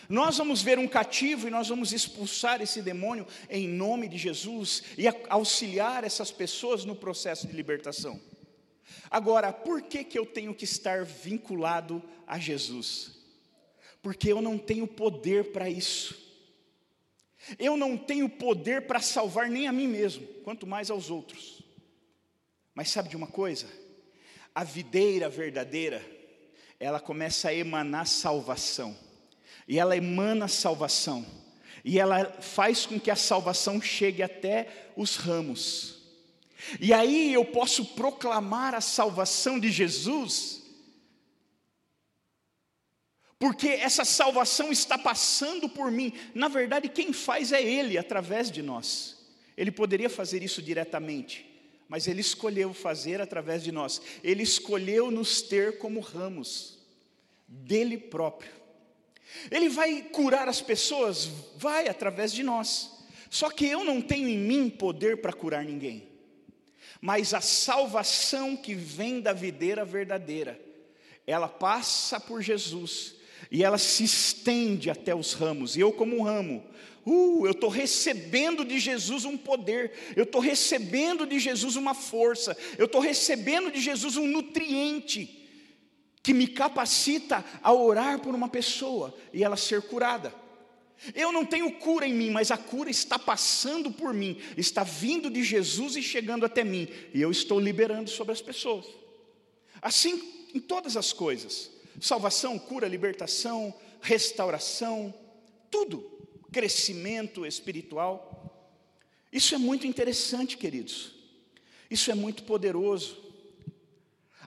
Nós 0.08 0.38
vamos 0.38 0.62
ver 0.62 0.78
um 0.78 0.88
cativo 0.88 1.48
e 1.48 1.52
nós 1.52 1.68
vamos 1.68 1.92
expulsar 1.92 2.62
esse 2.62 2.82
demônio 2.82 3.26
em 3.50 3.68
nome 3.68 4.08
de 4.08 4.18
Jesus 4.18 4.84
e 4.98 5.08
auxiliar 5.28 6.04
essas 6.04 6.32
pessoas 6.32 6.86
no 6.86 6.96
processo 6.96 7.48
de 7.48 7.56
libertação. 7.56 8.20
Agora, 9.10 9.52
por 9.52 9.82
que, 9.82 10.04
que 10.04 10.18
eu 10.18 10.26
tenho 10.26 10.54
que 10.54 10.66
estar 10.66 11.04
vinculado 11.04 12.02
a 12.28 12.38
Jesus? 12.38 13.12
Porque 14.02 14.32
eu 14.32 14.42
não 14.42 14.58
tenho 14.58 14.88
poder 14.88 15.52
para 15.52 15.70
isso. 15.70 16.30
Eu 17.58 17.78
não 17.78 17.98
tenho 17.98 18.30
poder 18.30 18.86
para 18.86 19.00
salvar 19.00 19.50
nem 19.50 19.68
a 19.68 19.72
mim 19.72 19.88
mesmo, 19.88 20.26
quanto 20.44 20.68
mais 20.68 20.90
aos 20.90 21.10
outros. 21.10 21.62
Mas 22.74 22.90
sabe 22.90 23.10
de 23.10 23.18
uma 23.18 23.28
coisa? 23.28 23.68
A 24.54 24.64
videira 24.64 25.30
verdadeira, 25.30 26.06
ela 26.80 27.00
começa 27.00 27.50
a 27.50 27.54
emanar 27.54 28.08
salvação. 28.08 28.96
E 29.68 29.80
ela 29.80 29.96
emana 29.96 30.48
salvação. 30.48 31.26
E 31.84 32.00
ela 32.00 32.26
faz 32.42 32.86
com 32.86 33.00
que 33.00 33.12
a 33.12 33.16
salvação 33.16 33.82
chegue 33.82 34.22
até 34.22 34.92
os 34.96 35.16
ramos. 35.16 35.99
E 36.80 36.94
aí 36.94 37.34
eu 37.34 37.46
posso 37.46 37.86
proclamar 37.86 38.76
a 38.76 38.82
salvação 38.82 39.60
de 39.60 39.72
Jesus, 39.72 40.62
porque 43.38 43.70
essa 43.70 44.04
salvação 44.04 44.72
está 44.72 44.98
passando 44.98 45.70
por 45.70 45.90
mim. 45.90 46.14
Na 46.36 46.50
verdade, 46.50 46.90
quem 46.90 47.14
faz 47.14 47.54
é 47.54 47.64
Ele 47.64 47.98
através 47.98 48.52
de 48.52 48.62
nós. 48.62 49.18
Ele 49.56 49.72
poderia 49.72 50.10
fazer 50.10 50.44
isso 50.44 50.62
diretamente, 50.62 51.46
mas 51.88 52.08
Ele 52.08 52.20
escolheu 52.20 52.74
fazer 52.74 53.22
através 53.22 53.64
de 53.64 53.72
nós. 53.72 54.02
Ele 54.22 54.44
escolheu 54.44 55.10
nos 55.10 55.42
ter 55.42 55.78
como 55.78 56.02
ramos 56.02 56.78
dele 57.48 57.98
próprio. 57.98 58.52
Ele 59.50 59.70
vai 59.70 60.02
curar 60.02 60.50
as 60.50 60.60
pessoas, 60.60 61.26
vai 61.56 61.88
através 61.88 62.34
de 62.34 62.44
nós. 62.44 62.92
Só 63.30 63.50
que 63.50 63.66
eu 63.66 63.84
não 63.86 64.02
tenho 64.02 64.28
em 64.28 64.38
mim 64.38 64.70
poder 64.70 65.22
para 65.22 65.32
curar 65.32 65.64
ninguém. 65.64 66.09
Mas 67.02 67.34
a 67.34 67.42
salvação 67.42 68.56
que 68.58 68.76
vem 68.76 69.22
da 69.22 69.32
videira 69.32 69.86
verdadeira, 69.86 70.60
ela 71.26 71.48
passa 71.48 72.20
por 72.20 72.42
Jesus 72.42 73.16
e 73.50 73.64
ela 73.64 73.78
se 73.78 74.04
estende 74.04 74.90
até 74.90 75.16
os 75.16 75.34
ramos. 75.34 75.76
E 75.76 75.80
eu, 75.80 75.94
como 75.94 76.18
um 76.18 76.24
ramo, 76.24 76.64
uh, 77.06 77.46
eu 77.46 77.52
estou 77.52 77.70
recebendo 77.70 78.66
de 78.66 78.80
Jesus 78.80 79.24
um 79.24 79.38
poder, 79.38 79.94
eu 80.16 80.24
estou 80.24 80.42
recebendo 80.42 81.26
de 81.26 81.40
Jesus 81.40 81.76
uma 81.76 81.94
força, 81.94 82.58
eu 82.78 82.86
estou 82.86 83.00
recebendo 83.02 83.72
de 83.72 83.80
Jesus 83.80 84.18
um 84.18 84.28
nutriente 84.28 85.38
que 86.22 86.34
me 86.34 86.48
capacita 86.48 87.46
a 87.64 87.74
orar 87.74 88.20
por 88.20 88.36
uma 88.36 88.50
pessoa 88.50 89.16
e 89.34 89.44
ela 89.44 89.56
ser 89.56 89.82
curada. 89.84 90.34
Eu 91.16 91.32
não 91.32 91.46
tenho 91.46 91.72
cura 91.74 92.06
em 92.06 92.14
mim, 92.14 92.30
mas 92.30 92.52
a 92.52 92.58
cura 92.58 92.90
está 92.90 93.18
passando 93.18 93.92
por 93.92 94.14
mim, 94.14 94.38
está 94.58 94.84
vindo 94.84 95.30
de 95.30 95.44
Jesus 95.44 95.96
e 95.96 96.02
chegando 96.02 96.46
até 96.46 96.64
mim, 96.64 96.88
e 97.14 97.22
eu 97.22 97.32
estou 97.32 97.60
liberando 97.60 98.10
sobre 98.10 98.34
as 98.34 98.42
pessoas. 98.42 98.86
Assim 99.82 100.50
em 100.54 100.60
todas 100.60 100.98
as 100.98 101.14
coisas: 101.14 101.72
salvação, 102.02 102.60
cura, 102.60 102.88
libertação, 102.88 103.74
restauração, 104.02 105.14
tudo, 105.72 106.28
crescimento 106.52 107.46
espiritual. 107.46 108.36
Isso 109.32 109.54
é 109.54 109.58
muito 109.58 109.86
interessante, 109.86 110.58
queridos. 110.58 111.14
Isso 111.90 112.12
é 112.12 112.16
muito 112.16 112.44
poderoso. 112.44 113.18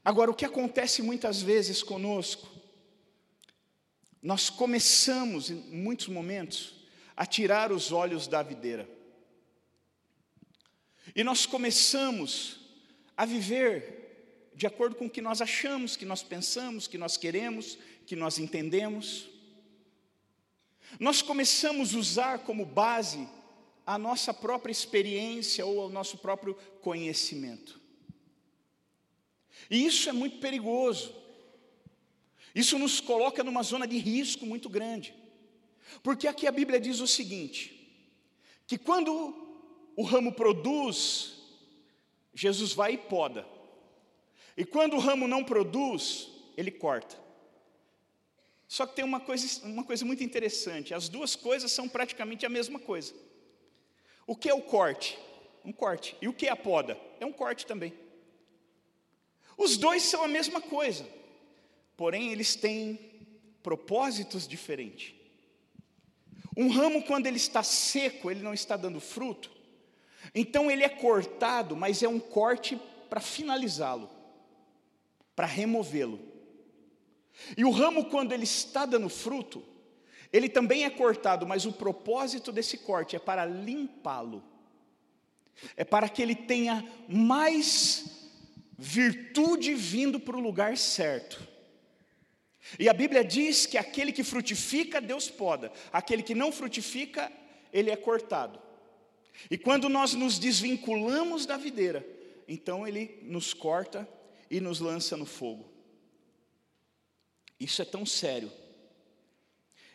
Agora, 0.04 0.30
o 0.30 0.34
que 0.34 0.44
acontece 0.44 1.00
muitas 1.02 1.40
vezes 1.40 1.82
conosco 1.82 2.51
nós 4.22 4.48
começamos, 4.48 5.50
em 5.50 5.56
muitos 5.56 6.06
momentos, 6.06 6.74
a 7.16 7.26
tirar 7.26 7.72
os 7.72 7.90
olhos 7.90 8.28
da 8.28 8.42
videira. 8.42 8.88
E 11.14 11.24
nós 11.24 11.44
começamos 11.44 12.60
a 13.16 13.26
viver 13.26 14.52
de 14.54 14.66
acordo 14.66 14.94
com 14.94 15.06
o 15.06 15.10
que 15.10 15.20
nós 15.20 15.40
achamos, 15.40 15.96
que 15.96 16.04
nós 16.04 16.22
pensamos, 16.22 16.86
que 16.86 16.96
nós 16.96 17.16
queremos, 17.16 17.76
que 18.06 18.14
nós 18.14 18.38
entendemos. 18.38 19.28
Nós 21.00 21.20
começamos 21.20 21.94
a 21.94 21.98
usar 21.98 22.38
como 22.40 22.64
base 22.64 23.28
a 23.84 23.98
nossa 23.98 24.32
própria 24.32 24.70
experiência 24.70 25.66
ou 25.66 25.86
o 25.86 25.90
nosso 25.90 26.18
próprio 26.18 26.54
conhecimento. 26.80 27.80
E 29.70 29.84
isso 29.84 30.08
é 30.08 30.12
muito 30.12 30.38
perigoso. 30.38 31.21
Isso 32.54 32.78
nos 32.78 33.00
coloca 33.00 33.42
numa 33.42 33.62
zona 33.62 33.86
de 33.86 33.98
risco 33.98 34.44
muito 34.44 34.68
grande. 34.68 35.14
Porque 36.02 36.28
aqui 36.28 36.46
a 36.46 36.52
Bíblia 36.52 36.80
diz 36.80 37.00
o 37.00 37.06
seguinte: 37.06 37.78
que 38.66 38.76
quando 38.76 39.34
o 39.96 40.02
ramo 40.02 40.32
produz, 40.32 41.34
Jesus 42.34 42.72
vai 42.72 42.94
e 42.94 42.98
poda. 42.98 43.46
E 44.56 44.64
quando 44.64 44.96
o 44.96 44.98
ramo 44.98 45.26
não 45.26 45.42
produz, 45.42 46.28
ele 46.56 46.70
corta. 46.70 47.16
Só 48.68 48.86
que 48.86 48.96
tem 48.96 49.04
uma 49.04 49.20
coisa, 49.20 49.66
uma 49.66 49.84
coisa 49.84 50.04
muito 50.04 50.22
interessante: 50.22 50.94
as 50.94 51.08
duas 51.08 51.34
coisas 51.34 51.72
são 51.72 51.88
praticamente 51.88 52.44
a 52.44 52.50
mesma 52.50 52.78
coisa. 52.78 53.14
O 54.26 54.36
que 54.36 54.48
é 54.48 54.54
o 54.54 54.62
corte? 54.62 55.18
Um 55.64 55.72
corte. 55.72 56.16
E 56.20 56.28
o 56.28 56.32
que 56.32 56.46
é 56.46 56.50
a 56.50 56.56
poda? 56.56 56.98
É 57.18 57.24
um 57.24 57.32
corte 57.32 57.66
também. 57.66 57.94
Os 59.56 59.76
dois 59.76 60.02
são 60.02 60.22
a 60.22 60.28
mesma 60.28 60.60
coisa 60.60 61.06
porém 61.96 62.30
eles 62.30 62.54
têm 62.54 62.98
propósitos 63.62 64.46
diferentes. 64.46 65.14
Um 66.56 66.68
ramo, 66.68 67.02
quando 67.04 67.26
ele 67.26 67.36
está 67.36 67.62
seco, 67.62 68.30
ele 68.30 68.42
não 68.42 68.52
está 68.52 68.76
dando 68.76 69.00
fruto, 69.00 69.50
então 70.34 70.70
ele 70.70 70.84
é 70.84 70.88
cortado, 70.88 71.74
mas 71.76 72.02
é 72.02 72.08
um 72.08 72.20
corte 72.20 72.78
para 73.08 73.20
finalizá-lo, 73.20 74.10
para 75.34 75.46
removê-lo. 75.46 76.20
E 77.56 77.64
o 77.64 77.70
ramo, 77.70 78.06
quando 78.06 78.32
ele 78.32 78.44
está 78.44 78.84
dando 78.84 79.08
fruto, 79.08 79.62
ele 80.32 80.48
também 80.48 80.84
é 80.84 80.90
cortado, 80.90 81.46
mas 81.46 81.66
o 81.66 81.72
propósito 81.72 82.52
desse 82.52 82.78
corte 82.78 83.16
é 83.16 83.18
para 83.18 83.44
limpá-lo, 83.44 84.42
é 85.76 85.84
para 85.84 86.08
que 86.08 86.22
ele 86.22 86.34
tenha 86.34 86.84
mais 87.08 88.30
virtude 88.78 89.74
vindo 89.74 90.18
para 90.18 90.36
o 90.36 90.40
lugar 90.40 90.76
certo. 90.76 91.51
E 92.78 92.88
a 92.88 92.92
Bíblia 92.92 93.24
diz 93.24 93.66
que 93.66 93.76
aquele 93.76 94.12
que 94.12 94.22
frutifica, 94.22 95.00
Deus 95.00 95.28
poda, 95.28 95.72
aquele 95.92 96.22
que 96.22 96.34
não 96.34 96.52
frutifica, 96.52 97.30
ele 97.72 97.90
é 97.90 97.96
cortado. 97.96 98.60
E 99.50 99.58
quando 99.58 99.88
nós 99.88 100.14
nos 100.14 100.38
desvinculamos 100.38 101.46
da 101.46 101.56
videira, 101.56 102.06
então 102.46 102.86
ele 102.86 103.18
nos 103.22 103.52
corta 103.52 104.08
e 104.50 104.60
nos 104.60 104.80
lança 104.80 105.16
no 105.16 105.26
fogo. 105.26 105.70
Isso 107.58 107.80
é 107.82 107.84
tão 107.84 108.04
sério. 108.04 108.52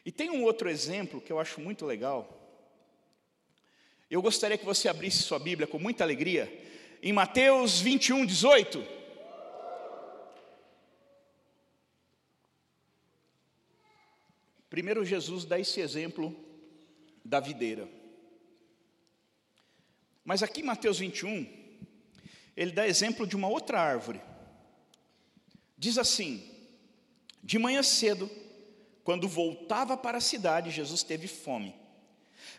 E 0.05 0.11
tem 0.11 0.29
um 0.29 0.43
outro 0.43 0.69
exemplo 0.69 1.21
que 1.21 1.31
eu 1.31 1.39
acho 1.39 1.59
muito 1.61 1.85
legal. 1.85 2.33
Eu 4.09 4.21
gostaria 4.21 4.57
que 4.57 4.65
você 4.65 4.87
abrisse 4.87 5.23
sua 5.23 5.37
Bíblia 5.37 5.67
com 5.67 5.77
muita 5.77 6.03
alegria, 6.03 6.65
em 7.03 7.11
Mateus 7.11 7.79
21, 7.81 8.25
18. 8.25 8.96
Primeiro, 14.69 15.05
Jesus 15.05 15.45
dá 15.45 15.59
esse 15.59 15.79
exemplo 15.79 16.35
da 17.23 17.39
videira. 17.39 17.87
Mas 20.23 20.43
aqui 20.43 20.59
em 20.61 20.65
Mateus 20.65 20.99
21, 20.99 21.47
ele 22.55 22.71
dá 22.71 22.85
exemplo 22.85 23.25
de 23.25 23.35
uma 23.35 23.47
outra 23.47 23.79
árvore. 23.79 24.19
Diz 25.77 25.97
assim: 25.97 26.43
De 27.41 27.57
manhã 27.57 27.81
cedo, 27.81 28.29
quando 29.05 29.27
voltava 29.27 29.95
para 29.95 30.17
a 30.17 30.21
cidade, 30.21 30.69
Jesus 30.69 31.01
teve 31.01 31.27
fome. 31.27 31.73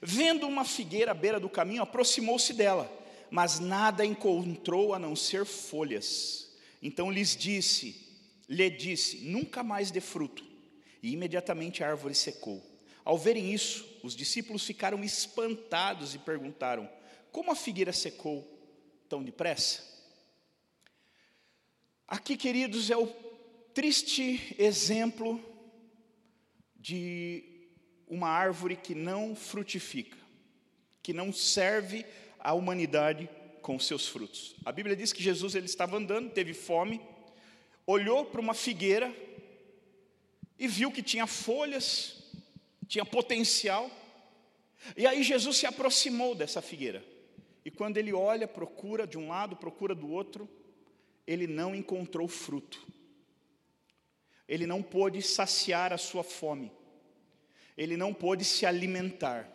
Vendo 0.01 0.47
uma 0.47 0.65
figueira 0.65 1.11
à 1.11 1.15
beira 1.15 1.39
do 1.39 1.49
caminho, 1.49 1.83
aproximou-se 1.83 2.55
dela, 2.55 2.91
mas 3.31 3.59
nada 3.59 4.05
encontrou 4.05 4.95
a 4.95 4.99
não 4.99 5.15
ser 5.15 5.45
folhas. 5.45 6.57
Então 6.81 7.11
lhes 7.11 7.37
disse, 7.37 8.17
lhe 8.49 8.71
disse: 8.71 9.19
Nunca 9.19 9.63
mais 9.63 9.91
dê 9.91 10.01
fruto 10.01 10.48
e 11.03 11.13
imediatamente 11.13 11.83
a 11.83 11.89
árvore 11.89 12.15
secou. 12.15 12.63
Ao 13.05 13.17
verem 13.17 13.53
isso, 13.53 13.87
os 14.03 14.15
discípulos 14.15 14.65
ficaram 14.65 15.03
espantados 15.03 16.15
e 16.15 16.19
perguntaram: 16.19 16.89
Como 17.33 17.51
a 17.51 17.57
figueira 17.57 17.93
secou 17.93 18.47
tão 19.09 19.23
depressa? 19.23 19.83
Aqui, 22.07 22.37
queridos, 22.37 22.91
é 22.91 22.97
o 22.97 23.07
triste 23.75 24.55
exemplo 24.59 25.41
de 26.75 27.45
uma 28.07 28.29
árvore 28.29 28.77
que 28.77 28.95
não 28.95 29.35
frutifica, 29.35 30.17
que 31.03 31.13
não 31.13 31.33
serve 31.33 32.05
à 32.39 32.55
humanidade 32.55 33.29
com 33.61 33.79
seus 33.79 34.09
frutos. 34.09 34.57
A 34.65 34.73
Bíblia 34.73 34.97
diz 34.97 35.13
que 35.13 35.23
Jesus 35.23 35.55
ele 35.55 35.67
estava 35.67 35.97
andando, 35.97 36.31
teve 36.31 36.55
fome, 36.55 37.01
olhou 37.87 38.25
para 38.25 38.41
uma 38.41 38.55
figueira 38.55 39.15
e 40.59 40.67
viu 40.67 40.91
que 40.91 41.03
tinha 41.03 41.27
folhas, 41.27 42.17
tinha 42.87 43.05
potencial. 43.05 43.91
E 44.97 45.07
aí 45.07 45.23
Jesus 45.23 45.57
se 45.59 45.67
aproximou 45.67 46.35
dessa 46.35 46.61
figueira. 46.61 47.05
E 47.65 47.71
quando 47.71 47.99
ele 47.99 48.13
olha, 48.13 48.49
procura 48.49 49.07
de 49.07 49.19
um 49.19 49.29
lado, 49.29 49.57
procura 49.57 49.95
do 49.95 50.11
outro, 50.11 50.49
ele 51.27 51.47
não 51.47 51.75
encontrou 51.75 52.27
fruto. 52.27 52.87
Ele 54.49 54.67
não 54.67 54.83
pôde 54.83 55.21
saciar 55.21 55.93
a 55.93 55.99
sua 55.99 56.25
fome. 56.25 56.73
Ele 57.77 57.97
não 57.97 58.15
pôde 58.15 58.45
se 58.45 58.65
alimentar. 58.65 59.49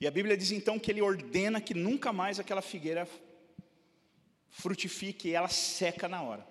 E 0.00 0.06
a 0.06 0.10
Bíblia 0.10 0.36
diz 0.36 0.50
então 0.50 0.78
que 0.78 0.90
ele 0.90 1.02
ordena 1.02 1.60
que 1.60 1.74
nunca 1.74 2.12
mais 2.12 2.40
aquela 2.40 2.62
figueira 2.62 3.06
frutifique 4.48 5.28
e 5.28 5.34
ela 5.34 5.48
seca 5.48 6.08
na 6.08 6.22
hora. 6.22 6.46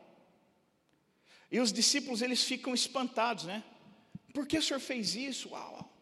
E 1.51 1.59
os 1.59 1.71
discípulos 1.71 2.21
eles 2.21 2.43
ficam 2.43 2.73
espantados, 2.73 3.45
né? 3.45 3.63
Por 4.33 4.45
que 4.45 4.57
o 4.57 4.61
senhor 4.61 4.79
fez 4.79 5.15
isso? 5.15 5.49
Uau! 5.49 5.93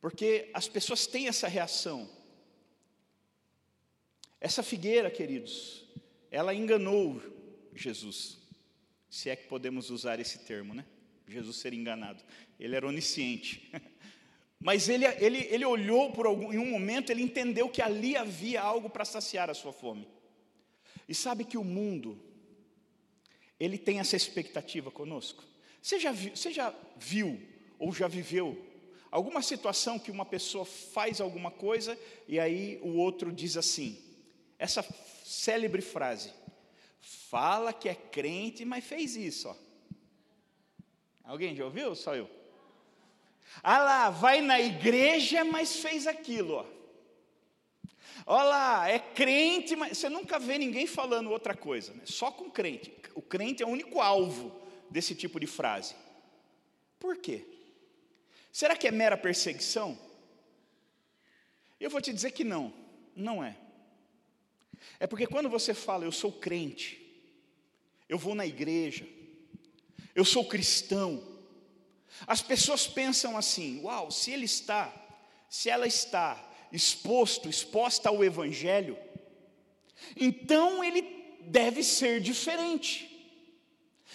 Porque 0.00 0.50
as 0.52 0.66
pessoas 0.66 1.06
têm 1.06 1.28
essa 1.28 1.46
reação. 1.46 2.10
Essa 4.40 4.62
figueira, 4.62 5.10
queridos, 5.10 5.84
ela 6.30 6.52
enganou 6.52 7.22
Jesus, 7.74 8.38
se 9.08 9.30
é 9.30 9.36
que 9.36 9.46
podemos 9.46 9.90
usar 9.90 10.18
esse 10.18 10.40
termo, 10.40 10.74
né? 10.74 10.84
Jesus 11.28 11.56
ser 11.56 11.72
enganado. 11.72 12.22
Ele 12.58 12.74
era 12.74 12.86
onisciente. 12.86 13.70
Mas 14.58 14.88
ele, 14.88 15.06
ele, 15.06 15.38
ele 15.50 15.64
olhou 15.64 16.12
por 16.12 16.26
algum, 16.26 16.52
em 16.52 16.58
um 16.58 16.70
momento, 16.70 17.10
ele 17.10 17.22
entendeu 17.22 17.68
que 17.68 17.82
ali 17.82 18.16
havia 18.16 18.60
algo 18.60 18.88
para 18.88 19.04
saciar 19.04 19.50
a 19.50 19.54
sua 19.54 19.72
fome. 19.72 20.08
E 21.08 21.14
sabe 21.14 21.44
que 21.44 21.58
o 21.58 21.64
mundo, 21.64 22.20
ele 23.62 23.78
tem 23.78 24.00
essa 24.00 24.16
expectativa 24.16 24.90
conosco. 24.90 25.44
Você 25.80 26.00
já 26.00 26.10
viu, 26.10 26.34
você 26.34 26.50
já 26.50 26.74
viu 26.96 27.40
ou 27.78 27.92
já 27.92 28.08
viveu 28.08 28.60
alguma 29.08 29.40
situação 29.40 30.00
que 30.00 30.10
uma 30.10 30.24
pessoa 30.24 30.64
faz 30.64 31.20
alguma 31.20 31.50
coisa 31.50 31.96
e 32.26 32.40
aí 32.40 32.80
o 32.82 32.96
outro 32.96 33.30
diz 33.30 33.56
assim, 33.56 34.02
essa 34.58 34.84
célebre 35.24 35.80
frase, 35.80 36.32
fala 37.00 37.72
que 37.72 37.88
é 37.88 37.94
crente, 37.94 38.64
mas 38.64 38.84
fez 38.84 39.14
isso, 39.14 39.48
ó. 39.48 39.56
Alguém 41.22 41.54
já 41.54 41.64
ouviu? 41.64 41.94
Só 41.94 42.16
eu. 42.16 42.28
Ah 43.62 43.78
lá, 43.78 44.10
vai 44.10 44.40
na 44.40 44.60
igreja, 44.60 45.44
mas 45.44 45.76
fez 45.76 46.08
aquilo, 46.08 46.54
ó. 46.54 46.66
Olha 48.26 48.44
lá, 48.44 48.88
é 48.88 48.98
crente, 48.98 49.74
mas 49.74 49.98
você 49.98 50.08
nunca 50.08 50.38
vê 50.38 50.58
ninguém 50.58 50.86
falando 50.86 51.30
outra 51.30 51.56
coisa, 51.56 51.92
né? 51.92 52.02
só 52.04 52.30
com 52.30 52.50
crente. 52.50 52.92
O 53.14 53.22
crente 53.22 53.62
é 53.62 53.66
o 53.66 53.70
único 53.70 54.00
alvo 54.00 54.60
desse 54.90 55.14
tipo 55.14 55.40
de 55.40 55.46
frase. 55.46 55.94
Por 56.98 57.16
quê? 57.16 57.44
Será 58.52 58.76
que 58.76 58.86
é 58.86 58.90
mera 58.90 59.16
perseguição? 59.16 59.98
Eu 61.80 61.90
vou 61.90 62.00
te 62.00 62.12
dizer 62.12 62.30
que 62.30 62.44
não, 62.44 62.72
não 63.16 63.42
é. 63.42 63.56
É 65.00 65.06
porque 65.06 65.26
quando 65.26 65.48
você 65.48 65.74
fala, 65.74 66.04
eu 66.04 66.12
sou 66.12 66.30
crente, 66.30 67.00
eu 68.08 68.18
vou 68.18 68.34
na 68.34 68.46
igreja, 68.46 69.06
eu 70.14 70.24
sou 70.24 70.44
cristão, 70.44 71.22
as 72.26 72.42
pessoas 72.42 72.86
pensam 72.86 73.36
assim: 73.36 73.80
uau, 73.82 74.10
se 74.10 74.30
ele 74.30 74.44
está, 74.44 74.92
se 75.48 75.68
ela 75.68 75.86
está 75.86 76.51
exposto, 76.72 77.48
exposta 77.48 78.08
ao 78.08 78.24
Evangelho, 78.24 78.96
então 80.16 80.82
ele 80.82 81.02
deve 81.40 81.82
ser 81.82 82.20
diferente. 82.20 83.08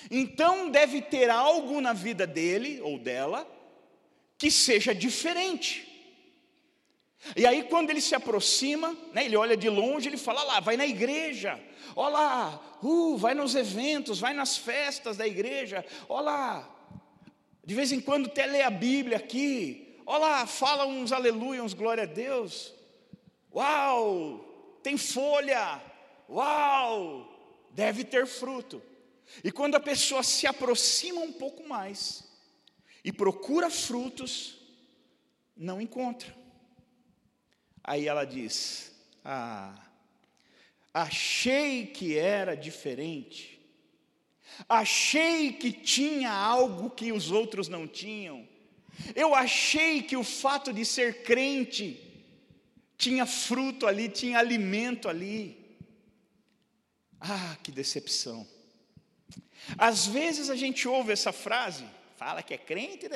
Então 0.10 0.70
deve 0.70 1.02
ter 1.02 1.30
algo 1.30 1.82
na 1.82 1.94
vida 1.94 2.28
dele 2.28 2.80
ou 2.82 3.00
dela 3.00 3.48
que 4.38 4.52
seja 4.52 4.94
diferente. 4.94 5.88
E 7.36 7.46
aí, 7.46 7.64
quando 7.64 7.90
ele 7.90 8.00
se 8.00 8.16
aproxima, 8.16 8.96
né, 9.12 9.26
ele 9.26 9.36
olha 9.36 9.58
de 9.58 9.70
longe, 9.70 10.08
ele 10.08 10.18
fala 10.18 10.44
lá, 10.44 10.60
vai 10.60 10.78
na 10.78 10.86
igreja, 10.86 11.60
olha 11.96 12.10
lá, 12.14 12.78
uh, 12.82 13.18
vai 13.18 13.34
nos 13.34 13.56
eventos, 13.56 14.20
vai 14.20 14.34
nas 14.34 14.56
festas 14.56 15.18
da 15.18 15.28
igreja, 15.28 15.84
olha 16.08 16.22
lá, 16.22 16.76
de 17.66 17.76
vez 17.76 17.92
em 17.92 18.00
quando 18.00 18.28
até 18.28 18.46
lê 18.46 18.62
a 18.62 18.70
Bíblia 18.70 19.18
aqui. 19.18 19.87
Olha 20.10 20.20
lá, 20.20 20.48
fala 20.48 20.86
uns 20.86 21.12
aleluia, 21.12 21.62
uns 21.62 21.74
glória 21.74 22.04
a 22.04 22.06
Deus. 22.06 22.74
Uau, 23.54 24.40
tem 24.82 24.96
folha. 24.96 25.82
Uau, 26.30 27.30
deve 27.72 28.06
ter 28.06 28.26
fruto. 28.26 28.82
E 29.44 29.52
quando 29.52 29.76
a 29.76 29.82
pessoa 29.82 30.24
se 30.24 30.48
aproxima 30.48 31.20
um 31.20 31.34
pouco 31.34 31.68
mais 31.68 32.26
e 33.04 33.12
procura 33.12 33.70
frutos, 33.70 34.58
não 35.58 35.82
encontra. 35.82 36.34
Aí 37.84 38.08
ela 38.08 38.24
diz: 38.24 38.96
Ah, 39.26 39.76
achei 40.94 41.86
que 41.86 42.18
era 42.18 42.56
diferente. 42.56 43.60
Achei 44.70 45.52
que 45.52 45.74
tinha 45.74 46.32
algo 46.32 46.90
que 46.92 47.12
os 47.12 47.30
outros 47.30 47.68
não 47.68 47.86
tinham. 47.86 48.48
Eu 49.16 49.36
achei 49.36 50.02
que 50.02 50.18
o 50.18 50.24
fato 50.24 50.74
de 50.74 50.84
ser 50.86 51.24
crente 51.24 52.04
tinha 52.98 53.26
fruto 53.26 53.86
ali, 53.86 54.10
tinha 54.10 54.40
alimento 54.40 55.08
ali. 55.08 55.58
Ah, 57.20 57.58
que 57.64 57.72
decepção. 57.72 58.48
Às 59.78 60.08
vezes 60.08 60.50
a 60.50 60.56
gente 60.56 60.88
ouve 60.88 61.12
essa 61.12 61.32
frase, 61.32 61.86
fala 62.16 62.44
que 62.44 62.54
é 62.54 62.58
crente, 62.58 63.08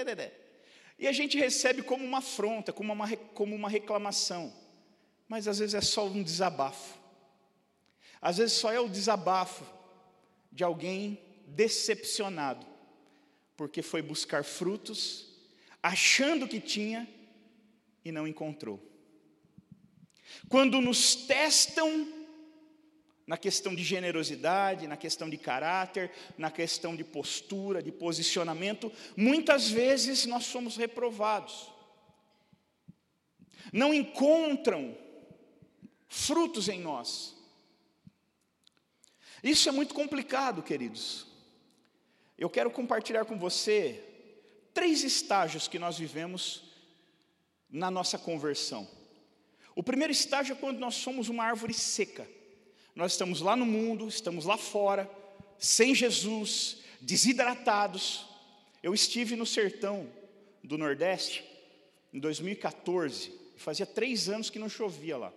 e 1.00 1.08
a 1.08 1.12
gente 1.12 1.38
recebe 1.38 1.82
como 1.82 2.04
uma 2.06 2.20
afronta, 2.20 2.74
como 2.74 2.94
uma, 2.94 3.18
como 3.34 3.56
uma 3.56 3.70
reclamação, 3.70 4.54
mas 5.28 5.48
às 5.48 5.60
vezes 5.60 5.74
é 5.74 5.82
só 5.82 6.06
um 6.06 6.22
desabafo. 6.22 7.00
Às 8.22 8.38
vezes 8.38 8.54
só 8.54 8.72
é 8.72 8.80
o 8.80 8.90
desabafo 8.90 9.66
de 10.52 10.64
alguém 10.64 11.20
decepcionado, 11.48 12.66
porque 13.56 13.82
foi 13.82 14.02
buscar 14.02 14.44
frutos, 14.44 15.31
achando 15.82 16.48
que 16.48 16.60
tinha 16.60 17.08
e 18.04 18.12
não 18.12 18.28
encontrou. 18.28 18.80
Quando 20.50 20.80
nos 20.82 21.16
testam 21.16 22.08
na 23.26 23.38
questão 23.38 23.74
de 23.74 23.84
generosidade, 23.84 24.88
na 24.88 24.98
questão 24.98 25.30
de 25.30 25.38
caráter, 25.38 26.12
na 26.38 26.52
questão 26.52 26.96
de 26.96 27.04
postura, 27.04 27.82
de 27.82 27.92
posicionamento, 27.92 28.92
muitas 29.16 29.70
vezes 29.70 30.26
nós 30.26 30.46
somos 30.46 30.76
reprovados. 30.76 31.72
Não 33.72 33.94
encontram 33.94 34.98
frutos 36.10 36.68
em 36.68 36.80
nós. 36.82 37.36
Isso 39.44 39.70
é 39.70 39.72
muito 39.72 39.94
complicado, 39.94 40.62
queridos. 40.62 41.26
Eu 42.38 42.50
quero 42.50 42.70
compartilhar 42.70 43.26
com 43.26 43.38
você 43.38 44.11
três 44.74 45.04
estágios 45.04 45.68
que 45.68 45.80
nós 45.80 45.98
vivemos 45.98 46.64
na 47.70 47.90
nossa 47.90 48.18
conversão. 48.18 48.88
O 49.76 49.82
primeiro 49.82 50.12
estágio 50.12 50.54
é 50.54 50.56
quando 50.56 50.80
nós 50.80 50.96
somos 50.96 51.30
uma 51.30 51.44
árvore 51.44 51.74
seca. 51.74 52.28
Nós 52.94 53.14
estamos 53.14 53.40
lá 53.40 53.56
no 53.56 53.66
mundo, 53.66 54.08
estamos 54.08 54.46
lá 54.46 54.58
fora, 54.58 55.10
sem 55.58 55.96
Jesus, 55.96 56.80
desidratados. 57.00 58.26
Eu 58.84 58.94
estive 58.94 59.36
no 59.36 59.46
sertão 59.46 60.10
do 60.64 60.78
Nordeste 60.78 61.44
em 62.14 62.20
2014, 62.20 63.32
fazia 63.56 63.86
três 63.86 64.28
anos 64.28 64.50
que 64.50 64.60
não 64.60 64.68
chovia 64.68 65.18
lá. 65.18 65.34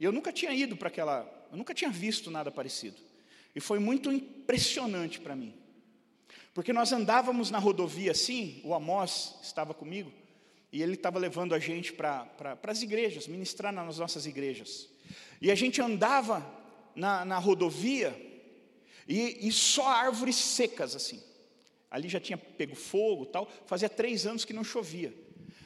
E 0.00 0.04
eu 0.04 0.10
nunca 0.10 0.32
tinha 0.32 0.52
ido 0.52 0.76
para 0.76 0.88
aquela, 0.88 1.46
eu 1.50 1.56
nunca 1.56 1.72
tinha 1.72 1.90
visto 1.90 2.30
nada 2.30 2.50
parecido. 2.50 2.96
E 3.54 3.60
foi 3.60 3.78
muito 3.78 4.10
impressionante 4.10 5.20
para 5.20 5.36
mim. 5.36 5.54
Porque 6.54 6.72
nós 6.72 6.92
andávamos 6.92 7.50
na 7.50 7.58
rodovia 7.58 8.12
assim, 8.12 8.60
o 8.64 8.74
Amós 8.74 9.36
estava 9.42 9.72
comigo, 9.72 10.12
e 10.70 10.82
ele 10.82 10.94
estava 10.94 11.18
levando 11.18 11.54
a 11.54 11.58
gente 11.58 11.92
para 11.92 12.24
pra, 12.24 12.58
as 12.64 12.82
igrejas, 12.82 13.26
ministrar 13.26 13.72
nas 13.72 13.98
nossas 13.98 14.26
igrejas. 14.26 14.88
E 15.40 15.50
a 15.50 15.54
gente 15.54 15.80
andava 15.80 16.46
na, 16.94 17.24
na 17.24 17.38
rodovia, 17.38 18.14
e, 19.08 19.48
e 19.48 19.52
só 19.52 19.88
árvores 19.88 20.36
secas 20.36 20.94
assim. 20.94 21.22
Ali 21.90 22.08
já 22.08 22.20
tinha 22.20 22.38
pego 22.38 22.74
fogo 22.74 23.26
tal, 23.26 23.50
fazia 23.66 23.88
três 23.88 24.26
anos 24.26 24.44
que 24.44 24.52
não 24.52 24.64
chovia. 24.64 25.12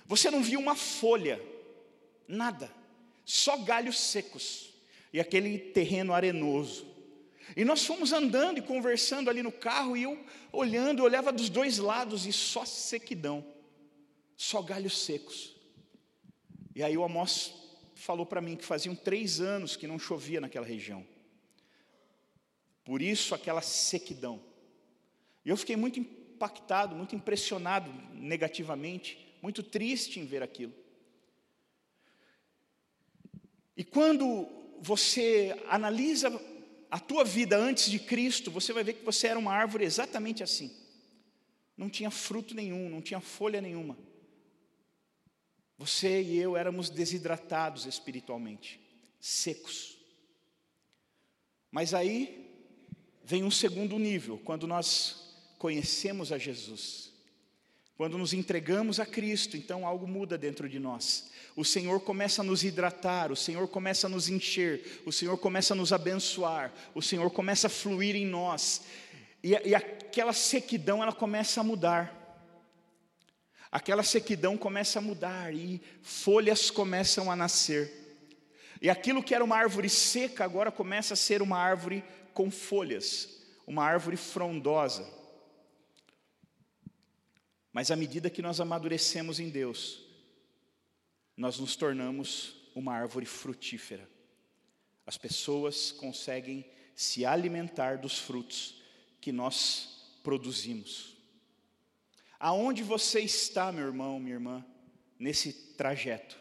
Você 0.06 0.30
não 0.30 0.42
via 0.42 0.58
uma 0.58 0.76
folha, 0.76 1.40
nada, 2.28 2.70
só 3.24 3.56
galhos 3.58 3.98
secos, 3.98 4.72
e 5.12 5.18
aquele 5.18 5.58
terreno 5.58 6.12
arenoso. 6.12 6.95
E 7.54 7.64
nós 7.64 7.84
fomos 7.84 8.12
andando 8.12 8.58
e 8.58 8.62
conversando 8.62 9.30
ali 9.30 9.42
no 9.42 9.52
carro, 9.52 9.96
e 9.96 10.02
eu 10.02 10.18
olhando, 10.50 11.00
eu 11.00 11.04
olhava 11.04 11.30
dos 11.30 11.48
dois 11.48 11.78
lados 11.78 12.26
e 12.26 12.32
só 12.32 12.64
sequidão, 12.64 13.44
só 14.36 14.62
galhos 14.62 14.98
secos. 14.98 15.54
E 16.74 16.82
aí 16.82 16.96
o 16.96 17.04
Amós 17.04 17.54
falou 17.94 18.26
para 18.26 18.40
mim 18.40 18.56
que 18.56 18.64
faziam 18.64 18.94
três 18.94 19.40
anos 19.40 19.76
que 19.76 19.86
não 19.86 19.98
chovia 19.98 20.40
naquela 20.40 20.66
região. 20.66 21.06
Por 22.84 23.00
isso 23.00 23.34
aquela 23.34 23.62
sequidão. 23.62 24.40
E 25.44 25.48
eu 25.48 25.56
fiquei 25.56 25.76
muito 25.76 25.98
impactado, 26.00 26.94
muito 26.94 27.14
impressionado 27.14 27.90
negativamente, 28.12 29.18
muito 29.40 29.62
triste 29.62 30.20
em 30.20 30.26
ver 30.26 30.42
aquilo. 30.42 30.74
E 33.76 33.84
quando 33.84 34.48
você 34.80 35.56
analisa 35.68 36.30
a 36.90 36.98
tua 37.00 37.24
vida 37.24 37.56
antes 37.56 37.90
de 37.90 37.98
Cristo, 37.98 38.50
você 38.50 38.72
vai 38.72 38.84
ver 38.84 38.94
que 38.94 39.04
você 39.04 39.26
era 39.26 39.38
uma 39.38 39.52
árvore 39.52 39.84
exatamente 39.84 40.42
assim. 40.42 40.74
Não 41.76 41.90
tinha 41.90 42.10
fruto 42.10 42.54
nenhum, 42.54 42.88
não 42.88 43.02
tinha 43.02 43.20
folha 43.20 43.60
nenhuma. 43.60 43.98
Você 45.78 46.22
e 46.22 46.38
eu 46.38 46.56
éramos 46.56 46.88
desidratados 46.88 47.84
espiritualmente, 47.84 48.80
secos. 49.20 49.98
Mas 51.70 51.92
aí 51.92 52.46
vem 53.22 53.44
um 53.44 53.50
segundo 53.50 53.98
nível, 53.98 54.40
quando 54.44 54.66
nós 54.66 55.36
conhecemos 55.58 56.32
a 56.32 56.38
Jesus. 56.38 57.05
Quando 57.96 58.18
nos 58.18 58.34
entregamos 58.34 59.00
a 59.00 59.06
Cristo, 59.06 59.56
então 59.56 59.86
algo 59.86 60.06
muda 60.06 60.36
dentro 60.36 60.68
de 60.68 60.78
nós. 60.78 61.30
O 61.56 61.64
Senhor 61.64 61.98
começa 62.00 62.42
a 62.42 62.44
nos 62.44 62.62
hidratar, 62.62 63.32
o 63.32 63.36
Senhor 63.36 63.66
começa 63.68 64.06
a 64.06 64.10
nos 64.10 64.28
encher, 64.28 65.02
o 65.06 65.12
Senhor 65.12 65.38
começa 65.38 65.72
a 65.72 65.76
nos 65.76 65.94
abençoar, 65.94 66.70
o 66.94 67.00
Senhor 67.00 67.30
começa 67.30 67.68
a 67.68 67.70
fluir 67.70 68.14
em 68.14 68.26
nós. 68.26 68.82
E, 69.42 69.52
e 69.64 69.74
aquela 69.74 70.34
sequidão 70.34 71.02
ela 71.02 71.12
começa 71.12 71.62
a 71.62 71.64
mudar. 71.64 72.14
Aquela 73.72 74.02
sequidão 74.02 74.58
começa 74.58 74.98
a 74.98 75.02
mudar 75.02 75.54
e 75.54 75.80
folhas 76.02 76.70
começam 76.70 77.30
a 77.30 77.36
nascer. 77.36 77.90
E 78.82 78.90
aquilo 78.90 79.22
que 79.22 79.34
era 79.34 79.42
uma 79.42 79.56
árvore 79.56 79.88
seca 79.88 80.44
agora 80.44 80.70
começa 80.70 81.14
a 81.14 81.16
ser 81.16 81.40
uma 81.40 81.58
árvore 81.58 82.04
com 82.34 82.50
folhas, 82.50 83.40
uma 83.66 83.82
árvore 83.82 84.18
frondosa. 84.18 85.15
Mas 87.76 87.90
à 87.90 87.94
medida 87.96 88.30
que 88.30 88.40
nós 88.40 88.58
amadurecemos 88.58 89.38
em 89.38 89.50
Deus, 89.50 90.00
nós 91.36 91.58
nos 91.58 91.76
tornamos 91.76 92.56
uma 92.74 92.94
árvore 92.94 93.26
frutífera. 93.26 94.08
As 95.04 95.18
pessoas 95.18 95.92
conseguem 95.92 96.64
se 96.94 97.26
alimentar 97.26 97.98
dos 97.98 98.18
frutos 98.18 98.82
que 99.20 99.30
nós 99.30 100.18
produzimos. 100.22 101.18
Aonde 102.40 102.82
você 102.82 103.20
está, 103.20 103.70
meu 103.70 103.84
irmão, 103.88 104.18
minha 104.18 104.36
irmã, 104.36 104.64
nesse 105.18 105.52
trajeto? 105.74 106.40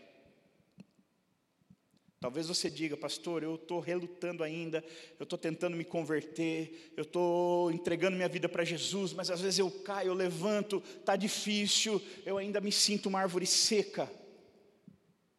Talvez 2.26 2.48
você 2.48 2.72
diga, 2.72 2.98
pastor, 2.98 3.44
eu 3.44 3.54
estou 3.54 3.80
relutando 3.80 4.44
ainda, 4.44 4.84
eu 5.20 5.26
estou 5.26 5.38
tentando 5.38 5.78
me 5.78 5.86
converter, 5.86 6.92
eu 6.98 7.04
estou 7.04 7.70
entregando 7.70 8.16
minha 8.18 8.28
vida 8.28 8.50
para 8.50 8.64
Jesus, 8.64 9.14
mas 9.14 9.30
às 9.30 9.42
vezes 9.42 9.60
eu 9.60 9.70
caio, 9.70 10.08
eu 10.08 10.14
levanto, 10.16 10.82
está 11.00 11.16
difícil, 11.16 12.02
eu 12.26 12.40
ainda 12.40 12.60
me 12.60 12.72
sinto 12.72 13.10
uma 13.10 13.20
árvore 13.20 13.46
seca. 13.46 14.12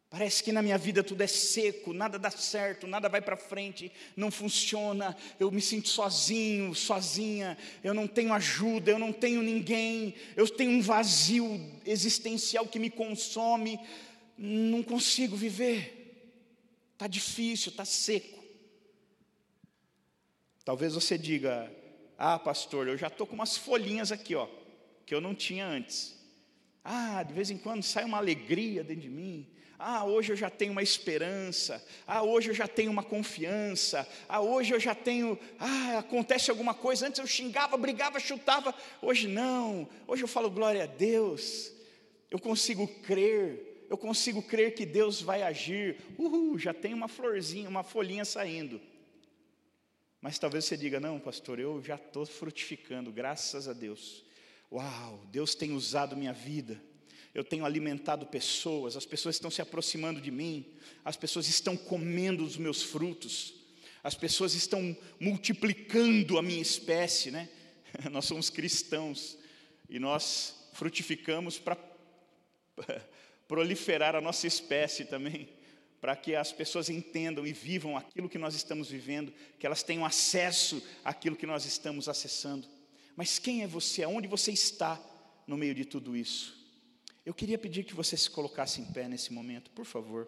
Parece 0.09 0.41
que 0.41 0.53
na 0.53 0.61
minha 0.61 0.77
vida 0.77 1.03
tudo 1.03 1.21
é 1.21 1.27
seco, 1.27 1.91
nada 1.91 2.17
dá 2.17 2.31
certo, 2.31 2.87
nada 2.87 3.09
vai 3.09 3.19
para 3.19 3.35
frente, 3.35 3.91
não 4.15 4.31
funciona, 4.31 5.13
eu 5.41 5.51
me 5.51 5.59
sinto 5.59 5.89
sozinho, 5.89 6.73
sozinha, 6.73 7.57
eu 7.83 7.93
não 7.93 8.07
tenho 8.07 8.31
ajuda, 8.31 8.91
eu 8.91 8.97
não 8.97 9.11
tenho 9.11 9.43
ninguém, 9.43 10.15
eu 10.37 10.47
tenho 10.47 10.71
um 10.71 10.81
vazio 10.81 11.59
existencial 11.85 12.65
que 12.65 12.79
me 12.79 12.89
consome, 12.89 13.77
não 14.37 14.81
consigo 14.81 15.35
viver. 15.35 15.96
Está 16.97 17.05
difícil, 17.05 17.69
está 17.69 17.85
seco. 17.85 18.43
Talvez 20.65 20.95
você 20.95 21.15
diga: 21.15 21.71
Ah, 22.17 22.39
pastor, 22.39 22.87
eu 22.87 22.97
já 22.97 23.05
estou 23.05 23.27
com 23.27 23.35
umas 23.35 23.55
folhinhas 23.55 24.11
aqui, 24.11 24.33
ó, 24.33 24.47
que 25.05 25.13
eu 25.13 25.21
não 25.21 25.35
tinha 25.35 25.67
antes. 25.67 26.17
Ah, 26.83 27.21
de 27.21 27.35
vez 27.35 27.51
em 27.51 27.57
quando 27.59 27.83
sai 27.83 28.03
uma 28.03 28.17
alegria 28.17 28.83
dentro 28.83 29.03
de 29.03 29.09
mim. 29.09 29.47
Ah, 29.77 30.05
hoje 30.05 30.31
eu 30.31 30.35
já 30.35 30.49
tenho 30.49 30.71
uma 30.71 30.81
esperança. 30.81 31.85
Ah, 32.07 32.23
hoje 32.23 32.49
eu 32.49 32.55
já 32.55 32.67
tenho 32.67 32.89
uma 32.89 33.03
confiança. 33.03 34.09
Ah, 34.27 34.41
hoje 34.41 34.73
eu 34.73 34.79
já 34.79 34.95
tenho. 34.95 35.37
Ah, 35.59 35.99
acontece 35.99 36.49
alguma 36.49 36.73
coisa. 36.73 37.05
Antes 37.05 37.19
eu 37.19 37.27
xingava, 37.27 37.77
brigava, 37.77 38.19
chutava. 38.19 38.73
Hoje 39.03 39.27
não. 39.27 39.87
Hoje 40.07 40.23
eu 40.23 40.27
falo 40.27 40.49
glória 40.49 40.85
a 40.85 40.87
Deus. 40.87 41.71
Eu 42.31 42.39
consigo 42.39 42.87
crer 43.03 43.66
eu 43.89 43.97
consigo 43.97 44.41
crer 44.41 44.75
que 44.75 44.85
Deus 44.85 45.21
vai 45.21 45.43
agir. 45.43 45.97
Uhul, 46.17 46.59
já 46.59 46.73
tem 46.73 46.93
uma 46.93 47.07
florzinha, 47.07 47.69
uma 47.69 47.83
folhinha 47.83 48.25
saindo. 48.25 48.81
Mas 50.21 50.37
talvez 50.37 50.65
você 50.65 50.75
diga: 50.75 50.99
não, 50.99 51.19
pastor, 51.19 51.59
eu 51.59 51.81
já 51.81 51.95
estou 51.95 52.25
frutificando, 52.25 53.11
graças 53.11 53.67
a 53.67 53.73
Deus. 53.73 54.23
Uau, 54.71 55.25
Deus 55.31 55.55
tem 55.55 55.71
usado 55.71 56.17
minha 56.17 56.33
vida. 56.33 56.81
Eu 57.33 57.43
tenho 57.43 57.65
alimentado 57.65 58.25
pessoas, 58.25 58.97
as 58.97 59.05
pessoas 59.05 59.35
estão 59.35 59.51
se 59.51 59.61
aproximando 59.61 60.19
de 60.19 60.31
mim, 60.31 60.65
as 61.05 61.15
pessoas 61.15 61.47
estão 61.47 61.77
comendo 61.77 62.43
os 62.43 62.57
meus 62.57 62.81
frutos, 62.81 63.53
as 64.03 64.15
pessoas 64.15 64.55
estão 64.55 64.97
multiplicando 65.19 66.37
a 66.37 66.41
minha 66.41 66.61
espécie, 66.61 67.29
né? 67.29 67.47
Nós 68.11 68.25
somos 68.25 68.49
cristãos 68.49 69.37
e 69.89 69.99
nós 69.99 70.69
frutificamos 70.73 71.57
para 71.57 71.77
proliferar 73.47 74.15
a 74.15 74.21
nossa 74.21 74.45
espécie 74.47 75.05
também, 75.05 75.49
para 76.01 76.15
que 76.15 76.35
as 76.35 76.51
pessoas 76.51 76.89
entendam 76.89 77.45
e 77.45 77.53
vivam 77.53 77.97
aquilo 77.97 78.29
que 78.29 78.37
nós 78.37 78.53
estamos 78.53 78.89
vivendo, 78.89 79.33
que 79.57 79.65
elas 79.65 79.81
tenham 79.81 80.05
acesso 80.05 80.81
àquilo 81.03 81.35
que 81.35 81.45
nós 81.45 81.65
estamos 81.65 82.07
acessando. 82.07 82.67
Mas 83.15 83.39
quem 83.39 83.63
é 83.63 83.67
você? 83.67 84.03
Aonde 84.03 84.27
você 84.27 84.51
está 84.51 85.01
no 85.47 85.57
meio 85.57 85.73
de 85.73 85.85
tudo 85.85 86.15
isso? 86.15 86.55
Eu 87.25 87.33
queria 87.33 87.57
pedir 87.57 87.83
que 87.83 87.95
você 87.95 88.15
se 88.15 88.29
colocasse 88.29 88.79
em 88.79 88.85
pé 88.85 89.07
nesse 89.07 89.33
momento, 89.33 89.71
por 89.71 89.85
favor. 89.85 90.27